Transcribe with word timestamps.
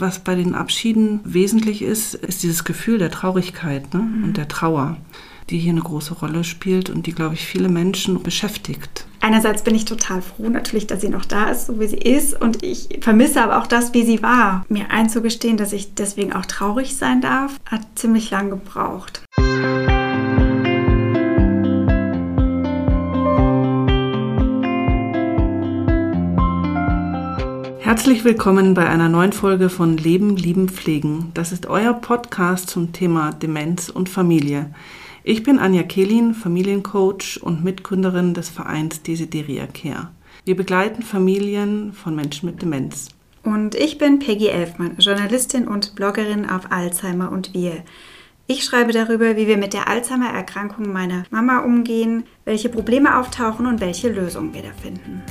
Was 0.00 0.20
bei 0.20 0.34
den 0.34 0.54
Abschieden 0.54 1.20
wesentlich 1.24 1.82
ist, 1.82 2.14
ist 2.14 2.42
dieses 2.42 2.64
Gefühl 2.64 2.96
der 2.96 3.10
Traurigkeit 3.10 3.92
ne? 3.92 4.00
mhm. 4.00 4.24
und 4.24 4.36
der 4.38 4.48
Trauer, 4.48 4.96
die 5.50 5.58
hier 5.58 5.72
eine 5.72 5.82
große 5.82 6.14
Rolle 6.14 6.42
spielt 6.42 6.88
und 6.88 7.06
die, 7.06 7.12
glaube 7.12 7.34
ich, 7.34 7.44
viele 7.44 7.68
Menschen 7.68 8.22
beschäftigt. 8.22 9.04
Einerseits 9.20 9.62
bin 9.62 9.74
ich 9.74 9.84
total 9.84 10.22
froh 10.22 10.48
natürlich, 10.48 10.86
dass 10.86 11.02
sie 11.02 11.10
noch 11.10 11.26
da 11.26 11.50
ist, 11.50 11.66
so 11.66 11.78
wie 11.78 11.86
sie 11.86 11.98
ist. 11.98 12.40
Und 12.40 12.62
ich 12.62 12.88
vermisse 13.02 13.42
aber 13.42 13.58
auch 13.58 13.66
das, 13.66 13.92
wie 13.92 14.06
sie 14.06 14.22
war. 14.22 14.64
Mir 14.70 14.90
einzugestehen, 14.90 15.58
dass 15.58 15.74
ich 15.74 15.94
deswegen 15.94 16.32
auch 16.32 16.46
traurig 16.46 16.96
sein 16.96 17.20
darf, 17.20 17.60
hat 17.66 17.82
ziemlich 17.96 18.30
lang 18.30 18.48
gebraucht. 18.48 19.22
Herzlich 27.90 28.22
willkommen 28.22 28.74
bei 28.74 28.88
einer 28.88 29.08
neuen 29.08 29.32
Folge 29.32 29.68
von 29.68 29.96
Leben, 29.96 30.36
Lieben, 30.36 30.68
Pflegen. 30.68 31.32
Das 31.34 31.50
ist 31.50 31.66
euer 31.66 31.92
Podcast 31.92 32.70
zum 32.70 32.92
Thema 32.92 33.32
Demenz 33.32 33.88
und 33.88 34.08
Familie. 34.08 34.72
Ich 35.24 35.42
bin 35.42 35.58
Anja 35.58 35.82
Kehlin, 35.82 36.32
Familiencoach 36.32 37.40
und 37.42 37.64
Mitgründerin 37.64 38.32
des 38.32 38.48
Vereins 38.48 39.02
Desideria 39.02 39.66
Care. 39.66 40.08
Wir 40.44 40.54
begleiten 40.54 41.02
Familien 41.02 41.92
von 41.92 42.14
Menschen 42.14 42.48
mit 42.48 42.62
Demenz. 42.62 43.08
Und 43.42 43.74
ich 43.74 43.98
bin 43.98 44.20
Peggy 44.20 44.46
Elfmann, 44.46 44.94
Journalistin 44.98 45.66
und 45.66 45.96
Bloggerin 45.96 46.48
auf 46.48 46.70
Alzheimer 46.70 47.32
und 47.32 47.54
Wir. 47.54 47.82
Ich 48.46 48.62
schreibe 48.62 48.92
darüber, 48.92 49.36
wie 49.36 49.48
wir 49.48 49.56
mit 49.56 49.72
der 49.72 49.88
Alzheimer-Erkrankung 49.88 50.92
meiner 50.92 51.24
Mama 51.30 51.64
umgehen, 51.64 52.22
welche 52.44 52.68
Probleme 52.68 53.18
auftauchen 53.18 53.66
und 53.66 53.80
welche 53.80 54.10
Lösungen 54.10 54.54
wir 54.54 54.62
da 54.62 54.70
finden. 54.80 55.22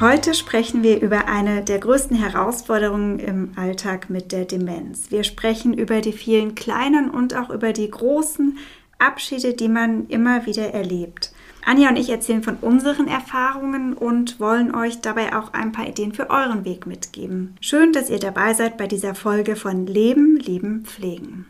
Heute 0.00 0.32
sprechen 0.32 0.82
wir 0.82 1.02
über 1.02 1.28
eine 1.28 1.62
der 1.62 1.78
größten 1.78 2.16
Herausforderungen 2.16 3.18
im 3.18 3.52
Alltag 3.56 4.08
mit 4.08 4.32
der 4.32 4.46
Demenz. 4.46 5.10
Wir 5.10 5.24
sprechen 5.24 5.74
über 5.74 6.00
die 6.00 6.14
vielen 6.14 6.54
kleinen 6.54 7.10
und 7.10 7.36
auch 7.36 7.50
über 7.50 7.74
die 7.74 7.90
großen 7.90 8.56
Abschiede, 8.98 9.52
die 9.52 9.68
man 9.68 10.06
immer 10.08 10.46
wieder 10.46 10.72
erlebt. 10.72 11.34
Anja 11.66 11.90
und 11.90 11.96
ich 11.96 12.08
erzählen 12.08 12.42
von 12.42 12.56
unseren 12.62 13.08
Erfahrungen 13.08 13.92
und 13.92 14.40
wollen 14.40 14.74
euch 14.74 15.02
dabei 15.02 15.36
auch 15.36 15.52
ein 15.52 15.70
paar 15.70 15.86
Ideen 15.86 16.14
für 16.14 16.30
euren 16.30 16.64
Weg 16.64 16.86
mitgeben. 16.86 17.58
Schön, 17.60 17.92
dass 17.92 18.08
ihr 18.08 18.18
dabei 18.18 18.54
seid 18.54 18.78
bei 18.78 18.86
dieser 18.86 19.14
Folge 19.14 19.54
von 19.54 19.86
Leben, 19.86 20.38
Lieben, 20.38 20.86
Pflegen. 20.86 21.44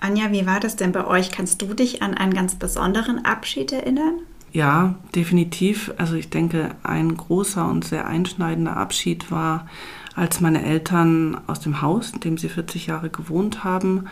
Anja, 0.00 0.32
wie 0.32 0.46
war 0.46 0.58
das 0.58 0.76
denn 0.76 0.92
bei 0.92 1.06
euch? 1.06 1.30
Kannst 1.30 1.60
du 1.60 1.74
dich 1.74 2.00
an 2.00 2.14
einen 2.14 2.32
ganz 2.32 2.54
besonderen 2.54 3.26
Abschied 3.26 3.72
erinnern? 3.72 4.20
Ja, 4.54 4.94
definitiv. 5.16 5.92
Also 5.96 6.14
ich 6.14 6.30
denke, 6.30 6.76
ein 6.84 7.16
großer 7.16 7.68
und 7.68 7.84
sehr 7.84 8.06
einschneidender 8.06 8.76
Abschied 8.76 9.32
war, 9.32 9.66
als 10.14 10.40
meine 10.40 10.64
Eltern 10.64 11.40
aus 11.48 11.58
dem 11.58 11.82
Haus, 11.82 12.12
in 12.12 12.20
dem 12.20 12.38
sie 12.38 12.48
40 12.48 12.86
Jahre 12.86 13.10
gewohnt 13.10 13.64
haben, 13.64 14.06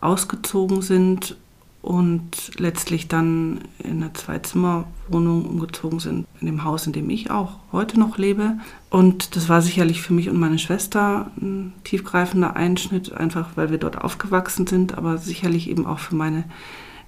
ausgezogen 0.00 0.80
sind 0.80 1.36
und 1.82 2.58
letztlich 2.58 3.08
dann 3.08 3.60
in 3.80 4.02
eine 4.02 4.14
Zwei-Zimmer-Wohnung 4.14 5.44
umgezogen 5.44 6.00
sind, 6.00 6.26
in 6.40 6.46
dem 6.46 6.64
Haus, 6.64 6.86
in 6.86 6.94
dem 6.94 7.10
ich 7.10 7.30
auch 7.30 7.58
heute 7.70 8.00
noch 8.00 8.16
lebe. 8.16 8.56
Und 8.88 9.36
das 9.36 9.50
war 9.50 9.60
sicherlich 9.60 10.00
für 10.00 10.14
mich 10.14 10.30
und 10.30 10.40
meine 10.40 10.58
Schwester 10.58 11.30
ein 11.38 11.74
tiefgreifender 11.84 12.56
Einschnitt, 12.56 13.12
einfach 13.12 13.50
weil 13.56 13.70
wir 13.70 13.78
dort 13.78 14.00
aufgewachsen 14.00 14.66
sind, 14.66 14.96
aber 14.96 15.18
sicherlich 15.18 15.68
eben 15.68 15.84
auch 15.84 15.98
für 15.98 16.14
meine 16.14 16.44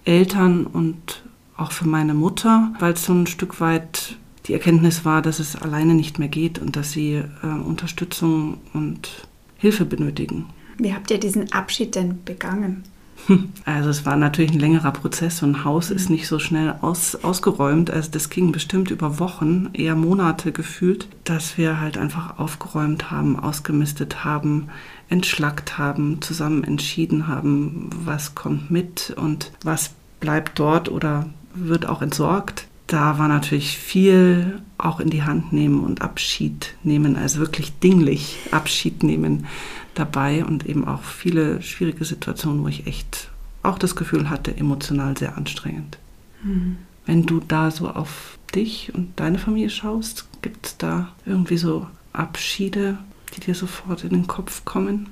Eltern 0.05 0.67
und 0.67 1.23
auch 1.57 1.73
für 1.73 1.87
meine 1.87 2.15
Mutter, 2.15 2.73
weil 2.81 2.95
es 2.95 3.05
so 3.05 3.13
ein 3.13 3.27
Stück 3.27 3.61
weit 3.61 4.17
die 4.47 4.53
Erkenntnis 4.53 5.05
war, 5.05 5.23
dass 5.23 5.39
es 5.39 5.57
alleine 5.57 5.95
nicht 5.95 6.19
mehr 6.19 6.29
geht 6.29 6.59
und 6.59 6.77
dass 6.77 6.93
sie 6.93 7.23
äh, 7.43 7.47
Unterstützung 7.47 8.59
und 8.73 9.27
Hilfe 9.57 9.85
benötigen. 9.85 10.47
Wie 10.79 10.93
habt 10.93 11.11
ihr 11.11 11.19
diesen 11.19 11.53
Abschied 11.53 11.95
denn 11.95 12.23
begangen? 12.25 12.85
Also 13.65 13.89
es 13.89 14.05
war 14.05 14.17
natürlich 14.17 14.53
ein 14.53 14.61
längerer 14.61 14.93
Prozess. 14.93 15.39
So 15.39 15.47
ein 15.47 15.65
Haus 15.65 15.91
ist 15.91 16.11
nicht 16.11 16.29
so 16.29 16.39
schnell 16.39 16.75
aus, 16.83 17.17
ausgeräumt. 17.17 17.91
Also 17.91 18.11
das 18.11 18.29
ging 18.29 18.53
bestimmt 18.53 18.91
über 18.91 19.19
Wochen, 19.19 19.71
eher 19.73 19.95
Monate 19.95 20.53
gefühlt, 20.53 21.09
dass 21.25 21.57
wir 21.57 21.81
halt 21.81 21.97
einfach 21.97 22.39
aufgeräumt 22.39 23.11
haben, 23.11 23.39
ausgemistet 23.39 24.25
haben, 24.25 24.69
entschlackt 25.09 25.79
haben, 25.79 26.21
zusammen 26.21 26.65
entschieden 26.65 27.27
haben, 27.27 27.89
was 28.05 28.35
kommt 28.35 28.71
mit 28.71 29.15
und 29.17 29.53
was 29.63 29.93
bleibt 30.21 30.59
dort 30.59 30.91
oder 30.91 31.31
wird 31.55 31.87
auch 31.87 32.03
entsorgt. 32.03 32.67
Da 32.87 33.19
war 33.19 33.29
natürlich 33.29 33.79
viel 33.79 34.61
auch 34.77 35.01
in 35.01 35.11
die 35.11 35.23
Hand 35.23 35.53
nehmen 35.53 35.83
und 35.83 36.03
Abschied 36.03 36.75
nehmen, 36.83 37.17
also 37.17 37.41
wirklich 37.41 37.73
dinglich 37.79 38.39
Abschied 38.51 39.03
nehmen 39.03 39.47
dabei 39.95 40.45
und 40.45 40.67
eben 40.67 40.87
auch 40.87 41.03
viele 41.03 41.63
schwierige 41.63 42.05
Situationen, 42.05 42.63
wo 42.63 42.69
ich 42.69 42.87
echt 42.87 43.31
auch 43.63 43.79
das 43.79 43.97
Gefühl 43.97 44.29
hatte, 44.29 44.57
emotional 44.57 45.17
sehr 45.17 45.37
anstrengend. 45.37 45.99
Mhm. 46.43 46.77
Wenn 47.07 47.27
du 47.27 47.41
da 47.41 47.71
so 47.71 47.89
auf 47.89 48.39
dich 48.55 48.93
und 48.95 49.13
deine 49.17 49.39
Familie 49.39 49.71
schaust, 49.71 50.27
gibt 50.43 50.67
es 50.67 50.77
da 50.77 51.09
irgendwie 51.27 51.57
so 51.57 51.87
Abschiede, 52.13 52.99
die 53.35 53.41
dir 53.41 53.55
sofort 53.55 54.05
in 54.05 54.11
den 54.11 54.27
Kopf 54.27 54.65
kommen? 54.65 55.09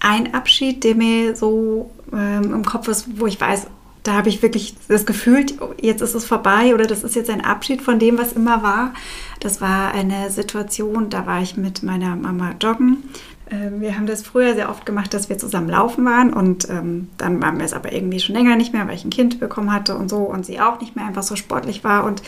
Ein 0.00 0.34
Abschied, 0.34 0.84
der 0.84 0.94
mir 0.94 1.36
so 1.36 1.90
ähm, 2.12 2.52
im 2.52 2.64
Kopf 2.64 2.88
ist, 2.88 3.18
wo 3.18 3.26
ich 3.26 3.40
weiß, 3.40 3.66
da 4.06 4.14
habe 4.14 4.28
ich 4.28 4.42
wirklich 4.42 4.76
das 4.88 5.04
Gefühl, 5.06 5.46
jetzt 5.80 6.00
ist 6.00 6.14
es 6.14 6.24
vorbei 6.24 6.74
oder 6.74 6.86
das 6.86 7.02
ist 7.02 7.16
jetzt 7.16 7.30
ein 7.30 7.44
Abschied 7.44 7.82
von 7.82 7.98
dem, 7.98 8.18
was 8.18 8.32
immer 8.32 8.62
war. 8.62 8.94
Das 9.40 9.60
war 9.60 9.92
eine 9.92 10.30
Situation, 10.30 11.10
da 11.10 11.26
war 11.26 11.42
ich 11.42 11.56
mit 11.56 11.82
meiner 11.82 12.14
Mama 12.14 12.54
joggen. 12.60 13.04
Ähm, 13.50 13.80
wir 13.80 13.96
haben 13.96 14.06
das 14.06 14.22
früher 14.22 14.54
sehr 14.54 14.70
oft 14.70 14.86
gemacht, 14.86 15.12
dass 15.12 15.28
wir 15.28 15.38
zusammen 15.38 15.68
laufen 15.68 16.04
waren 16.04 16.32
und 16.32 16.68
ähm, 16.68 17.08
dann 17.18 17.42
waren 17.42 17.58
wir 17.58 17.64
es 17.64 17.72
aber 17.72 17.92
irgendwie 17.92 18.20
schon 18.20 18.34
länger 18.34 18.56
nicht 18.56 18.72
mehr, 18.72 18.86
weil 18.86 18.94
ich 18.94 19.04
ein 19.04 19.10
Kind 19.10 19.40
bekommen 19.40 19.72
hatte 19.72 19.96
und 19.96 20.08
so 20.08 20.18
und 20.18 20.46
sie 20.46 20.60
auch 20.60 20.80
nicht 20.80 20.96
mehr 20.96 21.06
einfach 21.06 21.22
so 21.22 21.36
sportlich 21.36 21.82
war 21.82 22.04
und 22.04 22.22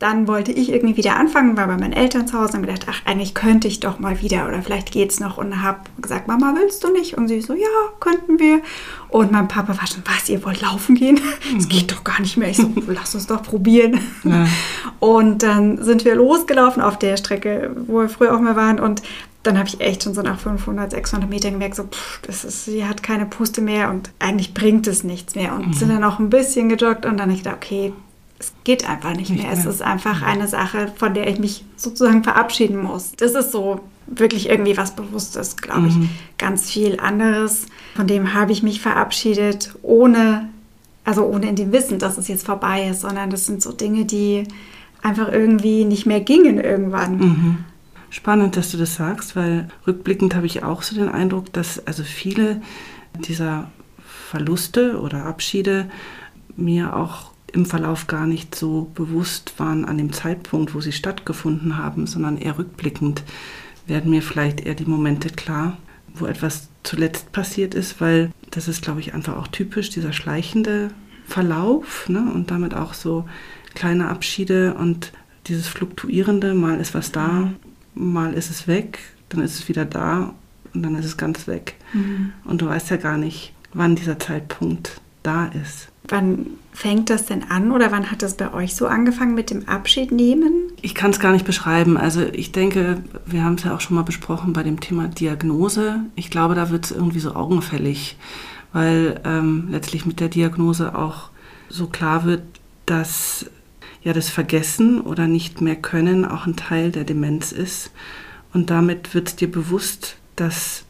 dann 0.00 0.26
wollte 0.26 0.50
ich 0.50 0.72
irgendwie 0.72 0.96
wieder 0.96 1.16
anfangen, 1.16 1.58
war 1.58 1.66
bei 1.66 1.76
meinen 1.76 1.92
Eltern 1.92 2.26
zu 2.26 2.38
Hause 2.38 2.56
und 2.56 2.62
gedacht, 2.62 2.86
ach, 2.88 3.02
eigentlich 3.04 3.34
könnte 3.34 3.68
ich 3.68 3.80
doch 3.80 3.98
mal 3.98 4.22
wieder 4.22 4.48
oder 4.48 4.62
vielleicht 4.62 4.92
geht's 4.92 5.20
noch 5.20 5.36
und 5.36 5.62
habe 5.62 5.80
gesagt, 6.00 6.26
Mama, 6.26 6.54
willst 6.56 6.82
du 6.82 6.90
nicht? 6.90 7.18
Und 7.18 7.28
sie 7.28 7.42
so, 7.42 7.52
ja, 7.52 7.68
könnten 8.00 8.38
wir. 8.38 8.62
Und 9.10 9.30
mein 9.30 9.46
Papa 9.46 9.76
war 9.76 9.86
schon, 9.86 10.02
was, 10.06 10.30
ihr 10.30 10.42
wollt 10.42 10.62
laufen 10.62 10.94
gehen? 10.94 11.20
Das 11.54 11.64
mhm. 11.64 11.68
geht 11.68 11.92
doch 11.92 12.02
gar 12.02 12.18
nicht 12.20 12.38
mehr. 12.38 12.48
Ich 12.48 12.56
so, 12.56 12.72
lass 12.86 13.14
uns 13.14 13.26
doch 13.26 13.42
probieren. 13.42 14.00
Ja. 14.24 14.46
Und 15.00 15.42
dann 15.42 15.82
sind 15.84 16.06
wir 16.06 16.14
losgelaufen 16.14 16.82
auf 16.82 16.98
der 16.98 17.18
Strecke, 17.18 17.76
wo 17.86 18.00
wir 18.00 18.08
früher 18.08 18.34
auch 18.34 18.40
mal 18.40 18.56
waren 18.56 18.80
und 18.80 19.02
dann 19.42 19.58
habe 19.58 19.68
ich 19.68 19.80
echt 19.80 20.02
schon 20.02 20.14
so 20.14 20.22
nach 20.22 20.38
500, 20.38 20.90
600 20.90 21.28
Metern 21.28 21.52
gemerkt, 21.52 21.74
so, 21.74 21.84
pff, 21.84 22.20
das 22.26 22.44
ist, 22.44 22.66
sie 22.66 22.84
hat 22.86 23.02
keine 23.02 23.26
Puste 23.26 23.60
mehr 23.62 23.90
und 23.90 24.10
eigentlich 24.18 24.52
bringt 24.52 24.86
es 24.86 25.02
nichts 25.02 25.34
mehr. 25.34 25.54
Und 25.54 25.68
mhm. 25.68 25.72
sind 25.72 25.90
dann 25.90 26.04
auch 26.04 26.18
ein 26.18 26.30
bisschen 26.30 26.68
gejoggt 26.68 27.06
und 27.06 27.12
dann 27.12 27.22
habe 27.22 27.32
ich 27.32 27.42
gedacht, 27.42 27.56
okay, 27.56 27.92
es 28.40 28.54
geht 28.64 28.88
einfach 28.88 29.10
nicht, 29.10 29.30
nicht 29.30 29.42
mehr. 29.42 29.52
mehr. 29.52 29.58
Es 29.58 29.66
ist 29.66 29.82
einfach 29.82 30.22
eine 30.22 30.48
Sache, 30.48 30.90
von 30.96 31.12
der 31.12 31.28
ich 31.28 31.38
mich 31.38 31.62
sozusagen 31.76 32.24
verabschieden 32.24 32.82
muss. 32.82 33.12
Das 33.12 33.32
ist 33.32 33.52
so 33.52 33.80
wirklich 34.06 34.48
irgendwie 34.48 34.78
was 34.78 34.96
Bewusstes, 34.96 35.58
glaube 35.58 35.88
ich. 35.88 35.94
Mhm. 35.94 36.08
Ganz 36.38 36.70
viel 36.70 36.98
anderes, 36.98 37.66
von 37.94 38.06
dem 38.06 38.32
habe 38.32 38.52
ich 38.52 38.62
mich 38.62 38.80
verabschiedet, 38.80 39.74
ohne, 39.82 40.48
also 41.04 41.26
ohne 41.26 41.50
in 41.50 41.56
dem 41.56 41.70
Wissen, 41.70 41.98
dass 41.98 42.16
es 42.16 42.28
jetzt 42.28 42.46
vorbei 42.46 42.88
ist, 42.88 43.02
sondern 43.02 43.28
das 43.28 43.44
sind 43.44 43.62
so 43.62 43.72
Dinge, 43.72 44.06
die 44.06 44.44
einfach 45.02 45.30
irgendwie 45.30 45.84
nicht 45.84 46.06
mehr 46.06 46.20
gingen 46.20 46.58
irgendwann. 46.58 47.18
Mhm. 47.18 47.58
Spannend, 48.08 48.56
dass 48.56 48.70
du 48.70 48.78
das 48.78 48.94
sagst, 48.94 49.36
weil 49.36 49.68
rückblickend 49.86 50.34
habe 50.34 50.46
ich 50.46 50.64
auch 50.64 50.82
so 50.82 50.96
den 50.96 51.10
Eindruck, 51.10 51.52
dass 51.52 51.86
also 51.86 52.02
viele 52.04 52.62
dieser 53.28 53.70
Verluste 54.30 54.98
oder 54.98 55.26
Abschiede 55.26 55.90
mir 56.56 56.96
auch 56.96 57.29
im 57.52 57.66
Verlauf 57.66 58.06
gar 58.06 58.26
nicht 58.26 58.54
so 58.54 58.90
bewusst 58.94 59.54
waren 59.58 59.84
an 59.84 59.98
dem 59.98 60.12
Zeitpunkt, 60.12 60.74
wo 60.74 60.80
sie 60.80 60.92
stattgefunden 60.92 61.78
haben, 61.78 62.06
sondern 62.06 62.38
eher 62.38 62.58
rückblickend 62.58 63.22
werden 63.86 64.10
mir 64.10 64.22
vielleicht 64.22 64.60
eher 64.60 64.74
die 64.74 64.84
Momente 64.84 65.30
klar, 65.30 65.76
wo 66.14 66.26
etwas 66.26 66.68
zuletzt 66.82 67.32
passiert 67.32 67.74
ist, 67.74 68.00
weil 68.00 68.30
das 68.50 68.68
ist, 68.68 68.82
glaube 68.82 69.00
ich, 69.00 69.14
einfach 69.14 69.36
auch 69.36 69.48
typisch, 69.48 69.90
dieser 69.90 70.12
schleichende 70.12 70.90
Verlauf 71.26 72.08
ne? 72.08 72.30
und 72.32 72.50
damit 72.50 72.74
auch 72.74 72.94
so 72.94 73.28
kleine 73.74 74.08
Abschiede 74.08 74.74
und 74.74 75.12
dieses 75.46 75.68
Fluktuierende, 75.68 76.54
mal 76.54 76.80
ist 76.80 76.94
was 76.94 77.12
da, 77.12 77.52
mal 77.94 78.34
ist 78.34 78.50
es 78.50 78.66
weg, 78.66 78.98
dann 79.28 79.42
ist 79.42 79.54
es 79.54 79.68
wieder 79.68 79.84
da 79.84 80.34
und 80.74 80.82
dann 80.82 80.94
ist 80.94 81.04
es 81.04 81.16
ganz 81.16 81.46
weg. 81.46 81.74
Mhm. 81.92 82.32
Und 82.44 82.62
du 82.62 82.66
weißt 82.66 82.90
ja 82.90 82.96
gar 82.96 83.16
nicht, 83.16 83.52
wann 83.72 83.96
dieser 83.96 84.18
Zeitpunkt 84.18 85.00
da 85.22 85.46
ist. 85.46 85.89
Wann 86.10 86.46
fängt 86.72 87.08
das 87.08 87.24
denn 87.24 87.50
an 87.50 87.72
oder 87.72 87.90
wann 87.92 88.10
hat 88.10 88.22
das 88.22 88.34
bei 88.34 88.52
euch 88.52 88.74
so 88.74 88.86
angefangen 88.86 89.34
mit 89.34 89.50
dem 89.50 89.68
Abschiednehmen? 89.68 90.52
Ich 90.82 90.94
kann 90.94 91.12
es 91.12 91.20
gar 91.20 91.32
nicht 91.32 91.46
beschreiben. 91.46 91.96
Also 91.96 92.22
ich 92.32 92.52
denke, 92.52 93.02
wir 93.26 93.44
haben 93.44 93.54
es 93.54 93.64
ja 93.64 93.74
auch 93.74 93.80
schon 93.80 93.96
mal 93.96 94.02
besprochen 94.02 94.52
bei 94.52 94.62
dem 94.62 94.80
Thema 94.80 95.08
Diagnose. 95.08 96.00
Ich 96.16 96.30
glaube, 96.30 96.54
da 96.54 96.70
wird 96.70 96.84
es 96.84 96.90
irgendwie 96.90 97.20
so 97.20 97.34
augenfällig, 97.34 98.16
weil 98.72 99.20
ähm, 99.24 99.68
letztlich 99.70 100.04
mit 100.04 100.20
der 100.20 100.28
Diagnose 100.28 100.98
auch 100.98 101.30
so 101.68 101.86
klar 101.86 102.24
wird, 102.24 102.42
dass 102.86 103.46
ja 104.02 104.12
das 104.12 104.28
Vergessen 104.28 105.00
oder 105.00 105.26
nicht 105.26 105.60
mehr 105.60 105.76
können 105.76 106.24
auch 106.24 106.46
ein 106.46 106.56
Teil 106.56 106.90
der 106.90 107.04
Demenz 107.04 107.52
ist 107.52 107.92
Und 108.52 108.70
damit 108.70 109.14
wird 109.14 109.40
dir 109.40 109.50
bewusst, 109.50 110.16
dass 110.36 110.84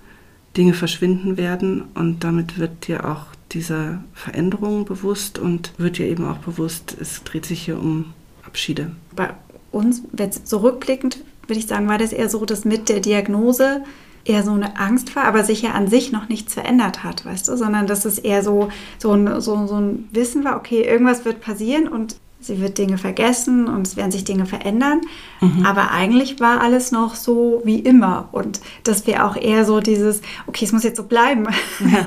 Dinge 0.57 0.75
verschwinden 0.75 1.37
werden 1.37 1.83
und 1.95 2.25
damit 2.25 2.59
wird 2.59 2.89
dir 2.89 3.09
auch 3.09 3.27
diese 3.53 4.01
Veränderung 4.15 4.85
bewusst 4.85 5.39
und 5.39 5.73
wird 5.79 5.99
dir 5.99 6.07
eben 6.07 6.27
auch 6.27 6.39
bewusst, 6.39 6.97
es 7.01 7.23
dreht 7.25 7.47
sich 7.47 7.63
hier 7.63 7.79
um 7.79 8.13
Abschiede. 8.45 8.93
Bei 9.15 9.35
uns, 9.73 10.03
jetzt 10.17 10.47
zurückblickend, 10.47 11.19
würde 11.47 11.59
ich 11.59 11.67
sagen, 11.67 11.89
war 11.89 11.99
das 11.99 12.13
eher 12.13 12.29
so, 12.29 12.45
dass 12.45 12.65
mit 12.65 12.89
der 12.89 13.01
Diagnose 13.01 13.83
eher 14.25 14.43
so 14.43 14.53
eine 14.53 14.79
Angst 14.79 15.17
war, 15.17 15.25
aber 15.25 15.45
sich 15.45 15.63
ja 15.63 15.73
an 15.73 15.89
sich 15.89 16.13
noch 16.13 16.29
nichts 16.29 16.55
verändert 16.55 17.03
hat, 17.03 17.25
weißt 17.25 17.49
du, 17.49 17.57
sondern 17.57 17.87
dass 17.87 18.05
es 18.05 18.19
eher 18.19 18.43
so, 18.43 18.69
so, 18.99 19.13
ein, 19.13 19.41
so, 19.41 19.67
so 19.67 19.77
ein 19.77 20.09
Wissen 20.13 20.45
war, 20.45 20.57
okay, 20.57 20.83
irgendwas 20.83 21.25
wird 21.25 21.41
passieren 21.41 21.89
und 21.89 22.17
sie 22.41 22.61
wird 22.61 22.79
Dinge 22.79 22.99
vergessen 22.99 23.69
und 23.69 23.87
es 23.87 23.97
werden 23.97 24.11
sich 24.11 24.25
Dinge 24.25 24.47
verändern. 24.47 25.01
Mhm. 25.41 25.65
Aber 25.65 25.91
eigentlich 25.91 26.41
war 26.41 26.61
alles 26.61 26.91
noch 26.91 27.15
so 27.15 27.63
wie 27.65 27.79
immer. 27.79 28.29
Und 28.33 28.61
dass 28.85 29.07
wir 29.07 29.27
auch 29.27 29.37
eher 29.37 29.65
so 29.65 29.81
dieses, 29.81 30.23
okay, 30.47 30.65
es 30.65 30.73
muss 30.73 30.83
jetzt 30.83 30.97
so 30.97 31.05
bleiben, 31.05 31.47
ja. 31.81 31.89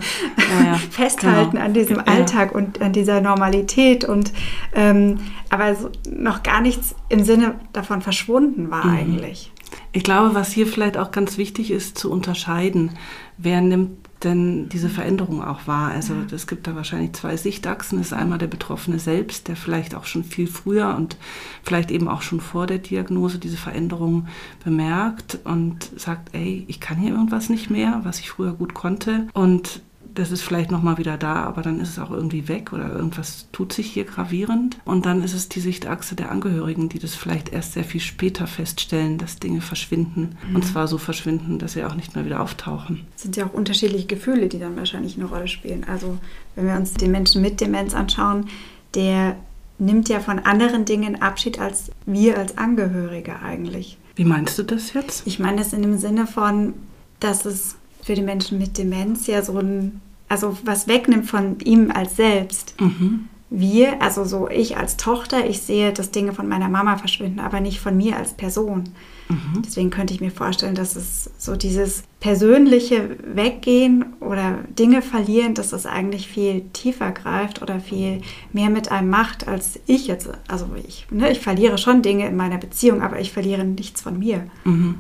Ja, 0.60 0.66
ja. 0.66 0.74
festhalten 0.76 1.52
genau. 1.52 1.66
an 1.66 1.74
diesem 1.74 2.00
Alltag 2.00 2.54
und 2.54 2.82
an 2.82 2.94
dieser 2.94 3.22
Normalität. 3.22 4.06
Und 4.06 4.32
ähm, 4.74 5.20
aber 5.50 5.76
so 5.76 5.90
noch 6.10 6.44
gar 6.44 6.62
nichts 6.62 6.96
im 7.10 7.24
Sinne 7.24 7.56
davon 7.72 8.02
verschwunden 8.02 8.72
war 8.72 8.86
mhm. 8.86 8.98
eigentlich. 8.98 9.52
Ich 9.92 10.04
glaube, 10.04 10.34
was 10.34 10.52
hier 10.52 10.68
vielleicht 10.68 10.98
auch 10.98 11.12
ganz 11.12 11.38
wichtig 11.38 11.72
ist 11.72 11.98
zu 11.98 12.12
unterscheiden, 12.12 12.92
wer 13.38 13.62
nimmt 13.62 13.98
denn 14.24 14.70
diese 14.70 14.90
Veränderung 14.90 15.44
auch 15.44 15.68
wahr. 15.68 15.92
Also 15.92 16.14
es 16.32 16.48
gibt 16.48 16.68
da 16.68 16.76
wahrscheinlich 16.76 17.14
zwei 17.14 17.38
Sichtachsen. 17.38 17.98
Das 17.98 18.08
ist 18.08 18.14
einmal 18.14 18.38
der 18.38 18.48
Betroffene 18.48 19.00
selbst, 19.00 19.48
der 19.48 19.56
vielleicht 19.56 19.96
auch 19.96 20.06
schon 20.06 20.24
viel 20.24 20.48
früher 20.48 20.96
und 20.96 21.18
vielleicht 21.64 21.92
eben 21.92 22.08
auch 22.08 22.22
schon 22.22 22.40
vor 22.40 22.68
der 22.68 22.80
Diagnose 22.80 23.40
diese 23.40 23.58
Veränderung 23.58 24.28
bemerkt 24.64 25.40
und 25.44 25.92
sagt, 26.00 26.34
ey, 26.34 26.66
ich 26.68 26.80
kann 26.80 26.98
hier 26.98 27.12
irgendwas 27.12 27.50
nicht 27.50 27.70
mehr, 27.70 28.02
was 28.04 28.20
ich 28.20 28.30
früher 28.30 28.54
gut 28.54 28.74
konnte. 28.74 29.28
Und 29.34 29.82
das 30.16 30.32
ist 30.32 30.42
vielleicht 30.42 30.72
nochmal 30.72 30.98
wieder 30.98 31.18
da, 31.18 31.44
aber 31.44 31.62
dann 31.62 31.80
ist 31.80 31.90
es 31.90 32.00
auch 32.00 32.12
irgendwie 32.12 32.48
weg 32.48 32.74
oder 32.74 32.92
irgendwas 32.92 33.48
tut 33.52 33.74
sich 33.74 33.92
hier 33.92 34.06
gravierend. 34.06 34.78
Und 34.86 35.06
dann 35.06 35.24
ist 35.24 35.34
es 35.34 35.50
die 35.50 35.60
Sichtachse 35.60 36.16
der 36.16 36.32
Angehörigen, 36.32 36.90
die 36.90 37.00
das 37.00 37.16
vielleicht 37.16 37.50
erst 37.50 37.74
sehr 37.74 37.84
viel 37.84 38.02
später 38.02 38.48
feststellen, 38.48 39.18
dass 39.18 39.40
Dinge 39.40 39.62
verschwinden. 39.62 40.38
Mhm. 40.48 40.56
Und 40.56 40.66
zwar 40.66 40.88
so 40.88 40.98
verschwinden, 40.98 41.60
dass 41.60 41.74
sie 41.74 41.84
auch 41.84 41.96
nicht 41.96 42.16
mehr 42.16 42.26
wieder 42.26 42.42
auftauchen. 42.42 43.06
Es 43.16 43.24
sind 43.24 43.36
ja 43.36 43.46
auch 43.46 43.54
unterschiedliche 43.54 44.08
Gefühle, 44.08 44.48
die 44.48 44.60
dann 44.60 44.78
wahrscheinlich 44.78 45.18
eine 45.18 45.26
Rolle 45.26 45.48
spielen. 45.48 45.86
Also 45.86 46.18
wenn 46.56 46.68
wir 46.68 46.76
uns 46.76 46.94
den 46.94 47.12
Menschen 47.12 47.42
mit 47.42 47.60
Demenz 47.62 47.94
anschauen, 47.94 48.48
der 48.94 49.36
nimmt 49.80 50.10
ja 50.10 50.20
von 50.20 50.40
anderen 50.40 50.86
Dingen 50.86 51.22
Abschied 51.22 51.60
als 51.60 51.92
wir 52.06 52.38
als 52.38 52.58
Angehörige 52.58 53.40
eigentlich. 53.40 53.98
Wie 54.16 54.26
meinst 54.26 54.58
du 54.60 54.64
das 54.64 54.94
jetzt? 54.94 55.26
Ich 55.26 55.40
meine 55.40 55.58
das 55.58 55.74
in 55.74 55.82
dem 55.82 55.98
Sinne 55.98 56.28
von, 56.28 56.74
dass 57.20 57.46
es 57.46 57.76
für 58.04 58.16
die 58.16 58.22
Menschen 58.22 58.58
mit 58.58 58.78
Demenz 58.78 59.28
ja 59.28 59.42
so 59.42 59.58
ein, 59.58 60.02
also 60.30 60.58
was 60.64 60.88
wegnimmt 60.88 61.28
von 61.28 61.60
ihm 61.60 61.92
als 61.92 62.16
selbst. 62.16 62.80
Mhm. 62.80 63.30
Wir, 63.50 64.02
also 64.02 64.26
so 64.26 64.50
ich 64.50 64.78
als 64.78 64.98
Tochter, 64.98 65.48
ich 65.48 65.62
sehe, 65.62 65.94
dass 65.94 66.10
Dinge 66.10 66.34
von 66.34 66.48
meiner 66.48 66.70
Mama 66.70 66.98
verschwinden, 66.98 67.40
aber 67.40 67.60
nicht 67.60 67.80
von 67.80 67.96
mir 67.96 68.18
als 68.18 68.34
Person. 68.34 68.86
Mhm. 69.30 69.62
Deswegen 69.64 69.90
könnte 69.90 70.14
ich 70.14 70.22
mir 70.22 70.32
vorstellen, 70.32 70.76
dass 70.76 70.96
es 70.96 71.30
so 71.38 71.56
dieses 71.56 72.04
persönliche 72.20 73.16
Weggehen 73.24 74.06
oder 74.20 74.60
Dinge 74.78 75.02
verlieren, 75.02 75.54
dass 75.54 75.70
das 75.70 75.86
eigentlich 75.86 76.28
viel 76.28 76.62
tiefer 76.74 77.12
greift 77.12 77.62
oder 77.62 77.80
viel 77.80 78.22
mehr 78.54 78.70
mit 78.70 78.92
einem 78.92 79.10
macht, 79.10 79.48
als 79.48 79.80
ich 79.86 80.08
jetzt. 80.08 80.30
Also 80.48 80.68
ich, 80.88 81.08
ne, 81.12 81.32
ich 81.32 81.40
verliere 81.40 81.78
schon 81.78 82.02
Dinge 82.02 82.28
in 82.28 82.36
meiner 82.36 82.58
Beziehung, 82.58 83.02
aber 83.02 83.20
ich 83.20 83.32
verliere 83.32 83.64
nichts 83.64 84.02
von 84.02 84.20
mir. 84.20 84.48
Mhm. 84.64 84.96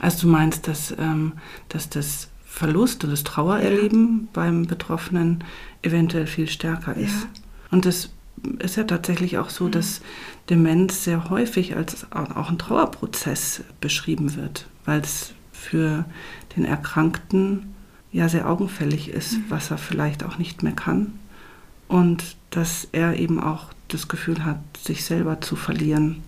Also 0.00 0.26
du 0.26 0.32
meinst, 0.32 0.68
dass, 0.68 0.94
ähm, 0.98 1.32
dass 1.68 1.90
das 1.90 2.28
Verlust 2.50 3.04
und 3.04 3.10
das 3.10 3.24
Trauererleben 3.24 4.22
ja. 4.22 4.28
beim 4.34 4.66
Betroffenen 4.66 5.44
eventuell 5.82 6.26
viel 6.26 6.48
stärker 6.48 6.94
ist. 6.94 7.22
Ja. 7.22 7.28
Und 7.70 7.86
es 7.86 8.10
ist 8.58 8.76
ja 8.76 8.84
tatsächlich 8.84 9.38
auch 9.38 9.50
so, 9.50 9.64
mhm. 9.64 9.70
dass 9.70 10.02
Demenz 10.50 11.04
sehr 11.04 11.30
häufig 11.30 11.76
als 11.76 12.10
auch 12.10 12.50
ein 12.50 12.58
Trauerprozess 12.58 13.62
beschrieben 13.80 14.34
wird, 14.34 14.66
weil 14.84 15.00
es 15.00 15.32
für 15.52 16.04
den 16.56 16.64
Erkrankten 16.64 17.72
ja 18.12 18.28
sehr 18.28 18.50
augenfällig 18.50 19.08
ist, 19.08 19.34
mhm. 19.34 19.44
was 19.48 19.70
er 19.70 19.78
vielleicht 19.78 20.24
auch 20.24 20.36
nicht 20.36 20.62
mehr 20.62 20.72
kann. 20.72 21.18
Und 21.86 22.36
dass 22.50 22.88
er 22.92 23.16
eben 23.16 23.40
auch 23.40 23.72
das 23.88 24.08
Gefühl 24.08 24.44
hat, 24.44 24.58
sich 24.76 25.04
selber 25.04 25.40
zu 25.40 25.54
verlieren. 25.56 26.22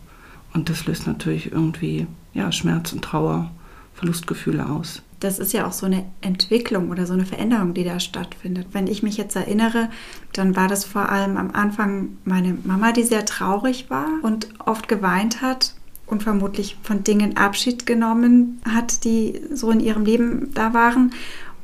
Und 0.54 0.70
das 0.70 0.86
löst 0.86 1.06
natürlich 1.06 1.50
irgendwie 1.50 2.06
ja, 2.32 2.52
Schmerz 2.52 2.92
und 2.92 3.02
Trauer, 3.02 3.50
Verlustgefühle 3.94 4.68
aus 4.68 5.02
das 5.22 5.38
ist 5.38 5.52
ja 5.52 5.66
auch 5.66 5.72
so 5.72 5.86
eine 5.86 6.04
Entwicklung 6.20 6.90
oder 6.90 7.06
so 7.06 7.12
eine 7.12 7.24
Veränderung, 7.24 7.74
die 7.74 7.84
da 7.84 8.00
stattfindet. 8.00 8.68
Wenn 8.72 8.88
ich 8.88 9.04
mich 9.04 9.16
jetzt 9.16 9.36
erinnere, 9.36 9.88
dann 10.32 10.56
war 10.56 10.66
das 10.66 10.84
vor 10.84 11.10
allem 11.10 11.36
am 11.36 11.52
Anfang 11.52 12.16
meine 12.24 12.58
Mama, 12.64 12.90
die 12.92 13.04
sehr 13.04 13.24
traurig 13.24 13.88
war 13.88 14.08
und 14.22 14.48
oft 14.58 14.88
geweint 14.88 15.40
hat 15.40 15.74
und 16.06 16.24
vermutlich 16.24 16.76
von 16.82 17.04
Dingen 17.04 17.36
Abschied 17.36 17.86
genommen 17.86 18.60
hat, 18.68 19.04
die 19.04 19.40
so 19.52 19.70
in 19.70 19.78
ihrem 19.78 20.04
Leben 20.04 20.52
da 20.54 20.74
waren. 20.74 21.12